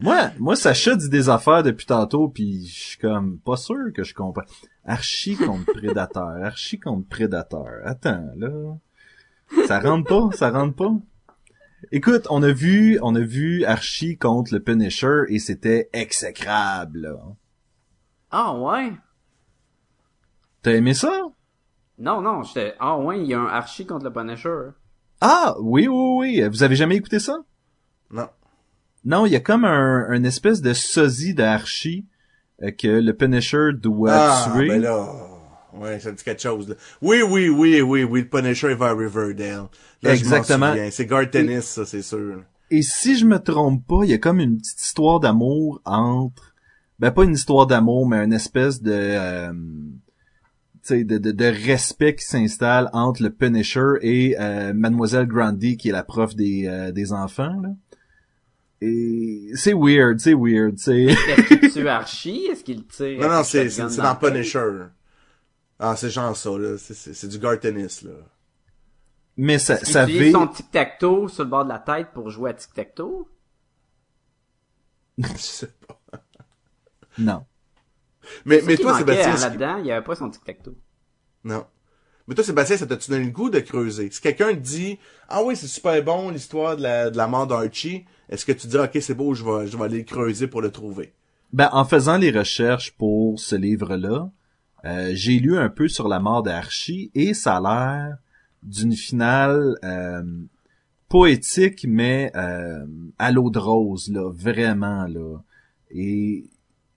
[0.00, 4.04] Moi, moi, Sacha dit des affaires depuis tantôt, puis je suis comme pas sûr que
[4.04, 4.44] je comprends.
[4.84, 7.80] Archie contre Prédateur, Archie contre Prédateur.
[7.84, 8.76] Attends, là.
[9.66, 10.92] Ça rentre pas, ça rentre pas.
[11.90, 17.00] Écoute, on a vu, on a vu Archie contre le Punisher et c'était exécrable.
[17.00, 17.16] là.
[18.30, 18.92] Ah ouais?
[20.62, 21.22] T'as aimé ça?
[21.98, 22.74] Non, non, j'étais...
[22.78, 24.70] Ah ouais, il y a un Archie contre le Punisher.
[25.20, 26.48] Ah, oui, oui, oui.
[26.48, 27.38] Vous avez jamais écouté ça?
[28.10, 28.28] Non.
[29.04, 32.06] Non, il y a comme un, un espèce de sosie de Archie
[32.62, 34.68] euh, que le Punisher doit ah, tuer.
[34.68, 35.08] ben là.
[35.74, 36.74] Ouais, ça me dit quelque chose, là.
[37.02, 39.66] Oui, oui, oui, oui, oui, le Punisher va à Riverdale.
[40.02, 40.74] Là, Exactement.
[40.90, 42.42] C'est Garth Ennis, ça, c'est sûr.
[42.70, 46.54] Et si je me trompe pas, il y a comme une petite histoire d'amour entre,
[46.98, 49.52] ben pas une histoire d'amour, mais une espèce de, euh,
[50.92, 55.92] de, de, de respect qui s'installe entre le Punisher et euh, Mademoiselle Grundy, qui est
[55.92, 57.60] la prof des, euh, des enfants.
[57.62, 57.70] Là.
[58.80, 61.02] Et c'est weird, c'est weird, c'est.
[61.04, 62.46] Est-ce qu'il tue Archie?
[62.50, 63.20] Est-ce qu'il tire?
[63.20, 64.14] Non, non, c'est, c'est, dans?
[64.16, 64.84] Punisher.
[65.80, 66.76] Ah, c'est genre ça, là.
[66.78, 68.12] C'est, c'est, c'est du Garth Ennis, là.
[69.36, 70.30] mais ça, Il ça vit.
[70.32, 73.26] son tic-tac-toe sur le bord de la tête pour jouer à tic-tac-toe?
[75.18, 76.00] Je sais pas.
[77.18, 77.44] Non.
[78.44, 80.76] Mais, mais toi, Sébastien, hein, là-dedans, il y avait pas son tic-tac-toe.
[81.44, 81.64] non.
[82.26, 84.10] Mais toi, Sébastien, ça t'a-tu donné le goût de creuser?
[84.10, 84.98] Si quelqu'un te dit,
[85.30, 88.66] ah oui, c'est super bon, l'histoire de la, de la mort d'Archie, est-ce que tu
[88.66, 91.14] dis, ok, c'est beau, je vais, je vais aller le creuser pour le trouver?
[91.54, 94.30] Ben, en faisant les recherches pour ce livre-là,
[94.84, 98.18] euh, j'ai lu un peu sur la mort d'Archie et ça a l'air
[98.62, 100.22] d'une finale euh,
[101.08, 102.84] poétique, mais euh,
[103.18, 105.38] à l'eau de rose, là, vraiment, là.
[105.90, 106.50] Et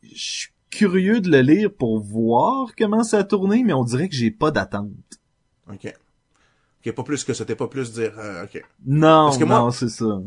[0.03, 4.09] je suis curieux de le lire pour voir comment ça a tourné, mais on dirait
[4.09, 4.89] que j'ai pas d'attente.
[5.71, 5.93] Ok.
[6.83, 8.63] Ok, pas plus que ça, t'es pas plus dire, euh, ok.
[8.87, 10.19] Non, Parce que moi- non, c'est ça.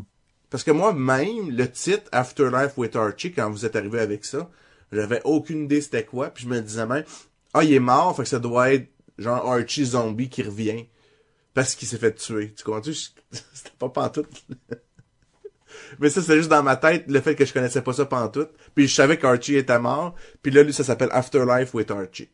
[0.51, 4.49] Parce que moi-même, le titre Afterlife with Archie, quand vous êtes arrivé avec ça,
[4.93, 7.03] j'avais aucune idée c'était quoi, puis je me disais même,
[7.55, 8.89] ah, il est mort, fait que ça doit être
[9.19, 10.85] genre Archie zombie qui revient
[11.55, 12.53] parce qu'il s'est fait tuer.
[12.57, 12.95] Tu comprends-tu?
[13.31, 14.29] C'était pas pantoute.
[15.99, 18.51] Mais ça, c'est juste dans ma tête, le fait que je connaissais pas ça pantoute.
[18.75, 22.29] Puis je savais qu'Archie était mort, puis là, lui, ça s'appelle Afterlife with Archie.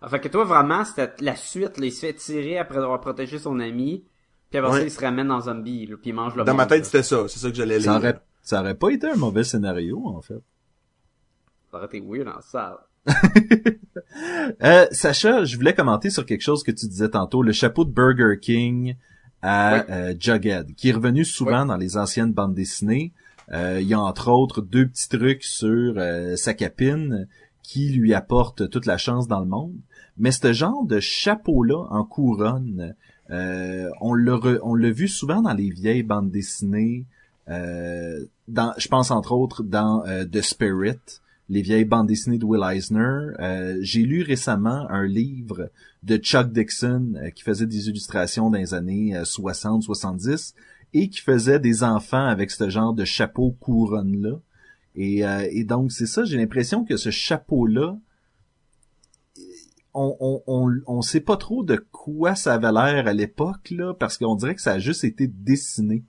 [0.00, 3.00] Ah, fait que toi, vraiment, c'était la suite, là, il se fait tirer après avoir
[3.00, 4.04] protégé son ami,
[4.50, 6.66] puis après ça, il se ramène dans zombie, là, puis il mange le Dans ma
[6.66, 7.28] tête, c'était ça.
[7.28, 8.00] C'est ça que j'allais Ça lire.
[8.00, 10.42] aurait, ça aurait pas été un mauvais scénario, en fait.
[11.70, 12.76] Ça aurait été weird en salle.
[14.62, 17.90] Euh, Sacha, je voulais commenter sur quelque chose que tu disais tantôt, le chapeau de
[17.90, 18.94] Burger King
[19.42, 23.12] à euh, Jughead, qui est revenu souvent dans les anciennes bandes dessinées.
[23.52, 27.26] Euh, il y a entre autres deux petits trucs sur euh, sa capine
[27.62, 29.74] qui lui apporte toute la chance dans le monde.
[30.16, 32.94] Mais ce genre de chapeau-là en couronne,
[33.30, 37.06] euh, on l'a re- on l'a vu souvent dans les vieilles bandes dessinées.
[37.48, 41.20] euh, dans, je pense entre autres dans euh, The Spirit,
[41.52, 43.26] les vieilles bandes dessinées de Will Eisner.
[43.38, 45.70] Euh, J'ai lu récemment un livre
[46.02, 50.54] de Chuck Dixon euh, qui faisait des illustrations dans les années 60-70
[50.94, 54.40] et qui faisait des enfants avec ce genre de chapeau couronne-là.
[54.94, 57.98] Et, euh, et donc, c'est ça, j'ai l'impression que ce chapeau-là,
[59.92, 64.16] on, on, on, on sait pas trop de quoi ça avait l'air à l'époque, parce
[64.16, 66.02] qu'on dirait que ça a juste été dessiné,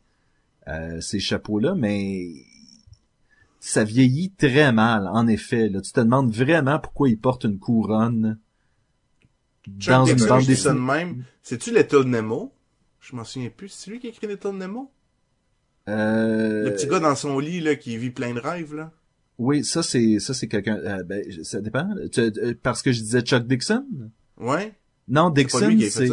[0.69, 2.29] euh, ces chapeaux-là, mais
[3.65, 5.69] ça vieillit très mal, en effet.
[5.69, 5.79] Là.
[5.81, 8.37] Tu te demandes vraiment pourquoi il porte une couronne
[9.79, 10.79] Chuck dans une bande dessinée.
[10.79, 11.23] même.
[11.41, 12.53] C'est-tu Little Nemo?
[12.99, 13.69] Je m'en souviens plus.
[13.69, 14.91] C'est lui qui a écrit Little Nemo?
[15.87, 18.91] Euh, Le petit gars dans son lit, là, qui vit plein de rêves, là.
[19.37, 20.77] Oui, ça c'est ça c'est quelqu'un.
[20.77, 21.87] euh, ben, ça dépend.
[22.11, 23.85] Tu- euh, parce que je disais Chuck Dixon?
[24.37, 24.73] Ouais?
[25.07, 26.09] Non, Dixon, c'est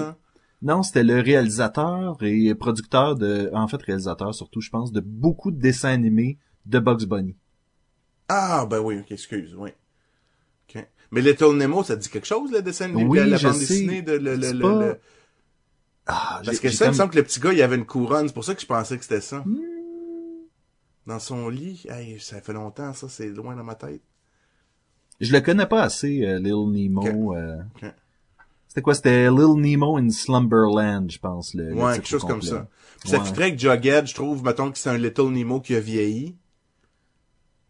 [0.62, 5.50] non, c'était le réalisateur et producteur de, en fait réalisateur surtout, je pense, de beaucoup
[5.50, 7.36] de dessins animés de Bugs Bunny.
[8.28, 9.70] Ah, ben oui, ok, excuse, oui.
[11.12, 13.56] Mais Little Nemo, ça dit quelque chose, le dessin animé, Oui, la, la je bande
[13.56, 13.60] sais.
[13.66, 15.00] dessinée de le, le, le- pas- le-
[16.06, 18.28] Ah, Parce que ça, il me semble que le petit gars, il avait une couronne.
[18.28, 19.40] C'est pour ça que je pensais que c'était ça.
[19.44, 19.58] Hmm.
[21.08, 21.84] Dans son lit.
[21.88, 24.02] Hey, ça fait longtemps, ça, c'est loin dans ma tête.
[25.20, 27.34] Je le connais pas assez, euh, Little Nemo.
[27.34, 27.56] euh.
[28.68, 28.94] C'était quoi?
[28.94, 31.54] C'était Little Nemo in Slumberland, je pense.
[31.54, 32.68] Le, Ouais, quelque chose comme ça.
[33.00, 33.24] Puis ça Ouais.
[33.24, 36.36] fitterait que Jughead, je trouve, mettons que c'est un Little Nemo qui a vieilli.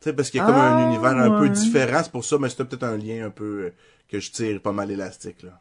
[0.01, 2.25] Tu sais, parce qu'il y a comme Ah, un univers un peu différent, c'est pour
[2.25, 3.75] ça, mais c'était peut-être un lien un peu euh,
[4.09, 5.61] que je tire pas mal élastique, là.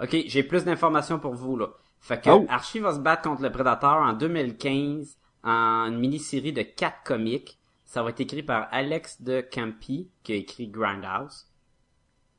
[0.00, 1.68] Ok, j'ai plus d'informations pour vous, là.
[2.00, 2.46] Fait que Oh.
[2.48, 7.58] Archie va se battre contre le Prédateur en 2015 en une mini-série de quatre comics.
[7.84, 11.46] Ça va être écrit par Alex de Campi, qui a écrit Grindhouse.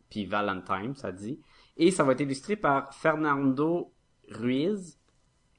[0.09, 1.39] puis Valentine, ça dit.
[1.77, 3.91] Et ça va être illustré par Fernando
[4.29, 4.97] Ruiz.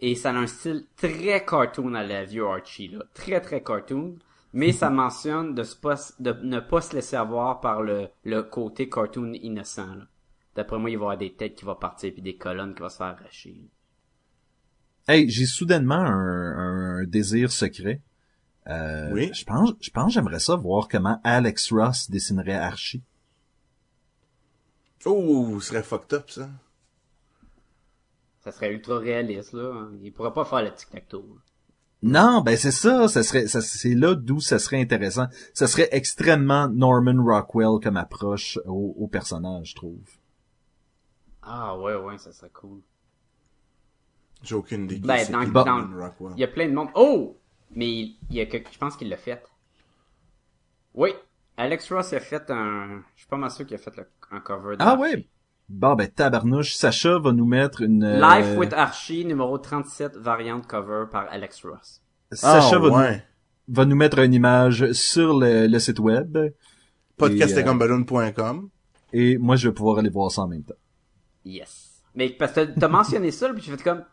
[0.00, 3.04] Et ça a un style très cartoon à la vieux Archie, là.
[3.14, 4.16] Très, très cartoon.
[4.52, 8.42] Mais ça mentionne de, se pas, de ne pas se laisser avoir par le, le
[8.42, 10.06] côté cartoon innocent, là.
[10.54, 12.80] D'après moi, il va y avoir des têtes qui vont partir puis des colonnes qui
[12.80, 13.68] vont se faire arracher.
[15.06, 18.00] Hey, j'ai soudainement un, un désir secret.
[18.68, 19.30] Euh, Oui.
[19.34, 23.02] Je pense, je pense, j'aimerais ça voir comment Alex Ross dessinerait Archie.
[25.04, 26.48] Oh, ce serait fucked up, ça.
[28.40, 29.88] Ça serait ultra réaliste, là.
[30.02, 31.22] Il pourrait pas faire le tic-tac-toe.
[31.36, 31.40] là.
[32.06, 35.26] Non, ben c'est ça, ça serait, ça, c'est là d'où ça serait intéressant.
[35.54, 39.98] Ça serait extrêmement Norman Rockwell comme approche au, au personnage, je trouve.
[41.42, 42.80] Ah ouais, ouais, ça serait cool.
[44.42, 44.98] J'ai aucune idée.
[44.98, 46.32] Ben, C'est dans- qui, dans- Norman Rockwell.
[46.36, 46.88] Il y a plein de monde.
[46.94, 47.36] Oh!
[47.74, 49.42] Mais il il y a que, je pense qu'il l'a fait.
[50.94, 51.10] Oui.
[51.56, 54.40] Alex Ross a fait un, je suis pas mal sûr qu'il a fait le- un
[54.40, 55.26] cover de Ah ouais.
[55.68, 58.04] Bon ben tabarnouche, Sacha va nous mettre une.
[58.04, 62.00] euh, Life with Archie, numéro 37, variante cover par Alex Ross.
[62.30, 63.24] Sacha ah, va, ouais.
[63.68, 66.38] nous, va nous mettre une image sur le, le site web
[67.16, 68.68] Podcastegumballoon.com.
[69.12, 70.74] et moi je vais pouvoir aller voir ça en même temps.
[71.44, 72.02] Yes.
[72.14, 74.04] Mais parce que t'as mentionné ça, puis j'ai fait comme,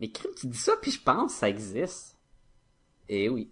[0.00, 2.16] mais crime, tu dis ça, puis je pense que ça existe.
[3.08, 3.50] Et oui.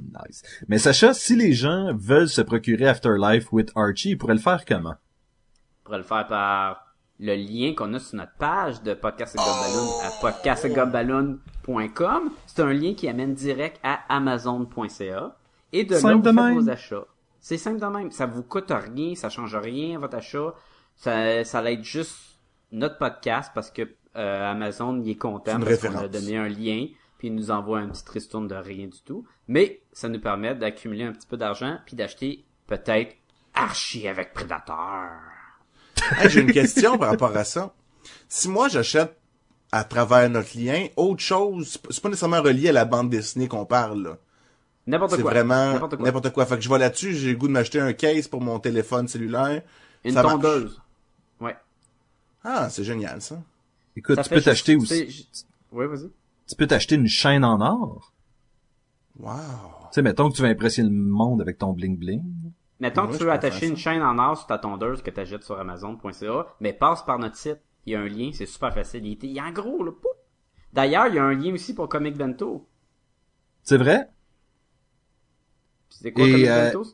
[0.00, 0.42] Nice.
[0.68, 4.64] Mais Sacha, si les gens veulent se procurer Afterlife with Archie, ils pourraient le faire
[4.64, 4.94] comment?
[5.88, 6.86] On pourrait le faire par
[7.18, 12.30] le lien qu'on a sur notre page de Podcast et Gumballoon à podcastgumballoon.com.
[12.46, 15.34] C'est un lien qui amène direct à amazon.ca.
[15.72, 16.58] Et de là, vous de faites même.
[16.58, 17.06] vos achats.
[17.40, 18.10] C'est simple de même.
[18.10, 20.52] Ça vous coûte rien, ça change rien à votre achat.
[20.94, 22.38] Ça, ça l'aide juste
[22.70, 26.88] notre podcast parce que euh, Amazon il est content parce qu'on a donné un lien
[27.16, 29.24] puis il nous envoie un petit tristourne de rien du tout.
[29.46, 33.16] Mais ça nous permet d'accumuler un petit peu d'argent puis d'acheter peut-être
[33.54, 35.08] Archie avec Predator.
[36.18, 37.74] Hey, J'ai une question par rapport à ça.
[38.28, 39.16] Si moi j'achète
[39.72, 43.10] à travers notre lien autre chose, c'est pas- c'est pas nécessairement relié à la bande
[43.10, 44.02] dessinée qu'on parle.
[44.02, 44.18] là.
[44.86, 45.30] N'importe C'est quoi.
[45.32, 46.46] vraiment N'importe quoi.
[46.46, 49.06] Fait que je vais là-dessus, j'ai le goût de m'acheter un case pour mon téléphone
[49.08, 49.62] cellulaire.
[50.04, 50.34] Une Ça marche.
[50.34, 50.80] tondeuse.
[51.40, 51.56] Ouais.
[52.42, 53.42] Ah, c'est génial ça.
[53.96, 55.28] Écoute, Ça tu peux t'acheter aussi,
[55.72, 56.08] Oui, vas-y.
[56.48, 58.12] tu peux t'acheter une chaîne en or.
[59.18, 59.34] Wow.
[59.90, 62.22] Tu sais, mettons que tu veux impressionner le monde avec ton bling bling.
[62.80, 65.20] Mettons Moi, que tu veux attacher une chaîne en or sur ta tondeuse que tu
[65.20, 67.60] achètes sur Amazon.ca, mais passe par notre site.
[67.86, 69.06] Il y a un lien, c'est super facile.
[69.06, 69.90] Il est, en gros, là.
[69.90, 70.12] Pouf!
[70.72, 72.68] D'ailleurs, il y a un lien aussi pour Comic Bento.
[73.62, 74.08] C'est vrai?
[75.88, 76.88] C'est quoi Et, Comic euh, Bento?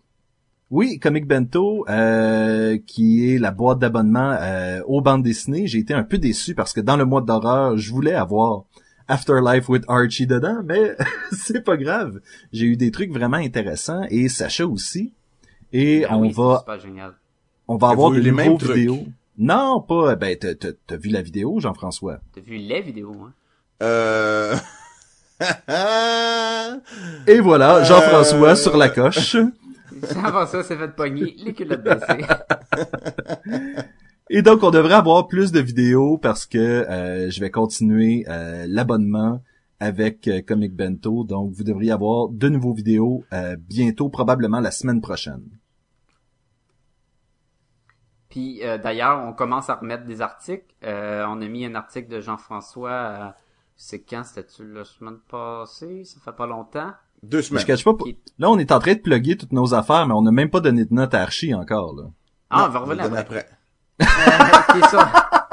[0.70, 5.66] Oui, Comic Bento, euh, qui est la boîte d'abonnement euh, aux bandes dessinées.
[5.66, 8.64] J'ai été un peu déçu parce que dans le mois d'horreur, je voulais avoir
[9.06, 10.96] Afterlife with Archie dedans, mais
[11.32, 12.20] c'est pas grave.
[12.52, 15.12] J'ai eu des trucs vraiment intéressants et Sacha aussi.
[15.72, 17.12] Et Ah on oui, c'est va super génial.
[17.68, 18.76] on va avoir des les nouveaux mêmes trucs?
[18.76, 19.04] vidéos.
[19.38, 20.14] Non, pas.
[20.16, 22.18] Ben, t'as, t'as- t'as vu la vidéo, Jean-François?
[22.34, 23.32] T'as vu les vidéos, hein?
[23.82, 24.54] Euh...
[27.26, 29.36] Et voilà, Euh, Jean-François sur la coche.
[30.22, 32.24] Avant ça, c'est fait pogner les culottes baissées.
[34.30, 38.64] Et donc, on devrait avoir plus de vidéos parce que euh, je vais continuer euh,
[38.68, 39.42] l'abonnement
[39.80, 41.24] avec euh, Comic Bento.
[41.24, 45.42] Donc, vous devriez avoir de nouveaux vidéos euh, bientôt, probablement la semaine prochaine.
[48.28, 50.66] Puis euh, d'ailleurs, on commence à remettre des articles.
[50.82, 52.90] Euh, on a mis un article de Jean-François.
[52.90, 53.28] euh,
[53.76, 54.24] c'est quand?
[54.24, 56.04] C'était-tu la semaine passée?
[56.04, 56.92] Ça fait pas longtemps.
[57.22, 57.60] Deux semaines.
[57.62, 57.94] je cache pas.
[57.94, 60.50] Qui- Là, on est en train de plugger toutes nos affaires, mais on n'a même
[60.50, 61.94] pas donné de note à Archie encore.
[61.94, 62.04] Là.
[62.50, 63.46] Ah, Non, on va revenir après.
[64.00, 64.80] après.
[64.88, 65.43] Ça.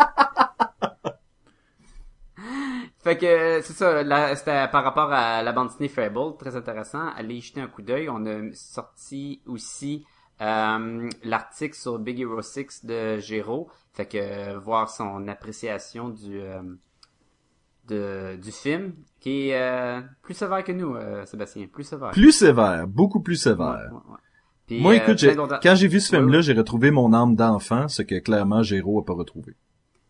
[3.12, 7.10] Fait que c'est ça, là, c'était par rapport à la bande dessinée Fable, très intéressant.
[7.18, 8.08] Allez y jeter un coup d'œil.
[8.08, 10.06] On a sorti aussi
[10.40, 13.68] euh, l'article sur Big Hero 6 de Géraud.
[13.92, 16.62] Fait que euh, voir son appréciation du euh,
[17.90, 22.12] de, du film, qui est euh, plus sévère que nous, euh, Sébastien, plus sévère.
[22.12, 23.90] Plus sévère, beaucoup plus sévère.
[23.92, 24.18] Ouais, ouais, ouais.
[24.68, 28.04] Puis, Moi, euh, écoute, quand j'ai vu ce film-là, j'ai retrouvé mon âme d'enfant, ce
[28.04, 29.58] que clairement Géraud a pas retrouvé.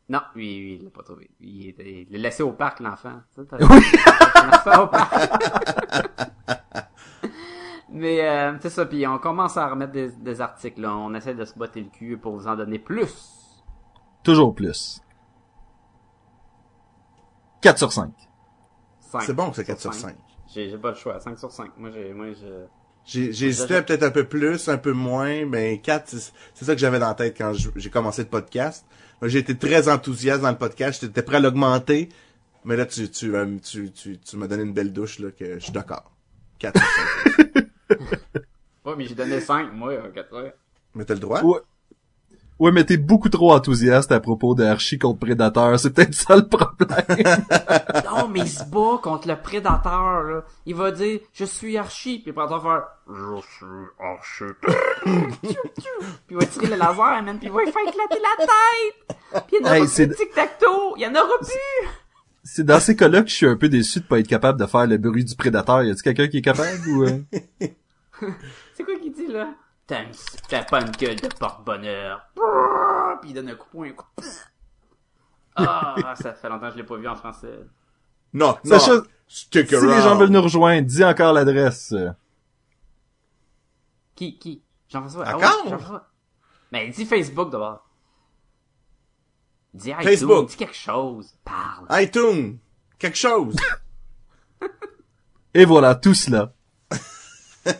[0.10, 1.30] Non, lui, lui, il l'a pas trouvé.
[1.40, 1.74] Il
[2.10, 3.22] l'a laissé au parc, l'enfant.
[3.38, 3.46] Oui.
[3.60, 5.14] l'enfant au parc.
[7.94, 10.82] Mais euh, c'est ça, puis on commence à remettre des, des articles.
[10.82, 10.96] Là.
[10.96, 13.14] On essaie de se botter le cul pour vous en donner plus.
[14.24, 15.02] Toujours plus.
[17.62, 18.12] 4 sur 5.
[19.00, 20.16] Cinq C'est bon que c'est 4 sur 5.
[20.48, 21.20] J'ai j'ai pas le choix.
[21.20, 21.78] 5 sur 5.
[21.78, 22.66] Moi, j'ai, moi, je...
[23.06, 26.66] J'ai j'ai hésité à peut-être un peu plus, un peu moins, mais 4, c'est c'est
[26.66, 28.86] ça que j'avais dans la tête quand j'ai commencé le podcast.
[29.24, 32.10] J'ai été très enthousiaste dans le podcast, j'étais prêt à l'augmenter,
[32.64, 35.56] mais là, tu, tu, euh, tu, tu, tu m'as donné une belle douche, là, que
[35.56, 36.12] je suis d'accord.
[36.60, 37.98] 4 sur 5.
[38.86, 40.54] Ouais, mais j'ai donné 5, moi, à 4 heures.
[40.96, 41.42] Mais t'as le droit?
[41.44, 41.60] Ouais.
[42.62, 45.80] Ouais, mais t'es beaucoup trop enthousiaste à propos de Archie contre Predator.
[45.80, 46.98] C'est peut-être ça le problème.
[48.06, 50.44] Non, mais il se bat contre le prédateur, là.
[50.66, 53.66] Il va dire, je suis Archie, puis prédateur va faire, je suis
[54.00, 54.54] Archie.
[55.42, 55.56] puis
[56.30, 59.18] il va tirer le laser, man, puis il va lui faire éclater la tête.
[59.48, 60.94] Puis il y en aura Hey, plus c'est- de tic-tac-toe.
[60.98, 61.90] Il y en aura plus.
[62.44, 64.66] C'est dans ces cas-là que je suis un peu déçu de pas être capable de
[64.66, 65.84] faire le bruit du prédateur.
[65.84, 67.04] Y a-t-il quelqu'un qui est capable ou...
[67.06, 67.20] euh?
[68.76, 69.48] C'est quoi qu'il dit, là?
[70.48, 72.26] T'as pas une gueule de porte-bonheur.
[73.22, 74.24] Puis il donne un coup de poing, un coup de...
[75.56, 77.60] Ah, ça fait longtemps que je l'ai pas vu en français.
[78.34, 78.80] Non, non.
[78.80, 79.90] Sacha, Stick Si around.
[79.90, 81.94] les gens veulent nous rejoindre, dis encore l'adresse.
[84.16, 84.64] Qui, qui?
[84.90, 85.26] Jean-François.
[85.28, 86.08] Ah ouais, Jean-François.
[86.72, 87.86] Mais dis Facebook d'abord.
[89.74, 90.50] Dis iTunes, Facebook.
[90.50, 91.34] dis quelque chose.
[91.44, 91.86] Parle.
[92.02, 92.60] iTunes.
[92.98, 93.56] Quelque chose.
[95.54, 96.54] Et voilà, tout cela.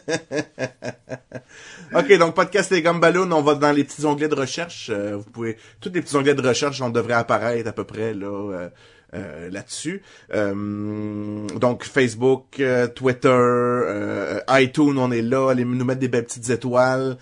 [1.96, 4.90] OK, donc podcast Les Gumballoons, on va dans les petits onglets de recherche.
[4.94, 8.14] Euh, vous pouvez tous les petits onglets de recherche, on devrait apparaître à peu près
[8.14, 8.70] là euh,
[9.14, 10.02] euh, là-dessus.
[10.34, 15.50] Euh, donc Facebook, euh, Twitter, iTunes, on est là.
[15.50, 17.18] Allez nous mettre des belles petites étoiles.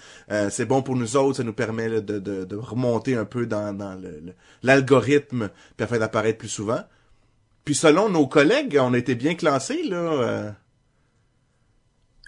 [0.49, 3.47] C'est bon pour nous autres, ça nous permet là, de, de, de remonter un peu
[3.47, 3.99] dans, dans
[4.61, 6.81] l'algorithme, puis afin d'apparaître plus souvent.
[7.65, 10.53] Puis selon nos collègues, on été bien classés là.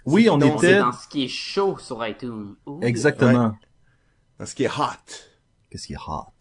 [0.04, 0.78] Oui, on donc, était...
[0.78, 2.56] dans ce qui est chaud sur iTunes.
[2.66, 2.80] Ouh.
[2.82, 3.56] Exactement.
[4.38, 5.28] dans ce qui est hot.
[5.70, 6.32] Qu'est-ce qui est hot?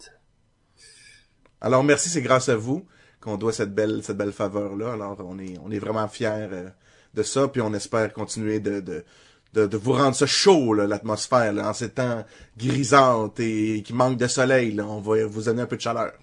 [1.62, 2.86] Alors merci, c'est grâce à vous
[3.20, 4.94] qu'on doit cette belle cette belle faveur là.
[4.94, 6.70] Alors on est on est vraiment fiers euh,
[7.14, 9.06] de ça, puis on espère continuer de de
[9.54, 12.26] de, de vous rendre ça chaud là, l'atmosphère là, en ces temps
[12.58, 14.86] grisantes et qui manque de soleil là.
[14.88, 16.14] On va vous donner un peu de chaleur.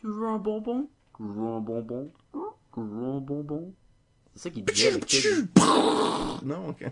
[0.00, 0.88] Tu veux un bonbon?
[1.16, 2.10] Tu veux un bonbon?
[2.74, 3.72] Tu veux un bonbon?
[4.34, 5.48] C'est ça qu'il disait, kid.
[6.44, 6.90] Non, ok.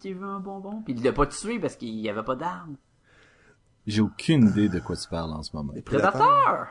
[0.00, 0.82] Tu veux un bonbon?
[0.82, 2.76] Puis il l'a pas tué parce qu'il y avait pas d'armes.
[3.86, 5.72] J'ai aucune idée de quoi tu parles en ce moment.
[5.74, 6.12] Les prédateurs.
[6.20, 6.68] Prédateur!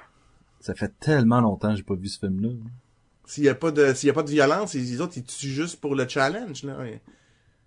[0.59, 2.49] Ça fait tellement longtemps que j'ai pas vu ce film-là.
[3.25, 5.47] S'il y a pas de s'il y a pas de violence, les autres ils tuent
[5.47, 6.77] juste pour le challenge là.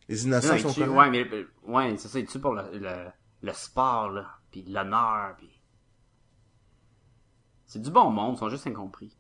[0.08, 0.96] Les innocents Non, sont tue- corrects.
[0.98, 3.06] ouais, mais, euh, ouais, c'est ça, il tue pour le, le,
[3.42, 4.26] le sport, là.
[4.52, 5.48] Puis l'honneur, puis...
[7.66, 9.16] C'est du bon monde, ils sont juste incompris.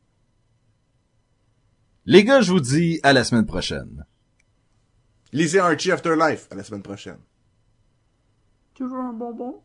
[2.08, 4.04] Les gars, je vous dis à la semaine prochaine.
[5.32, 7.18] Lisez Archie Afterlife à la semaine prochaine.
[8.74, 9.60] Toujours un bonbon?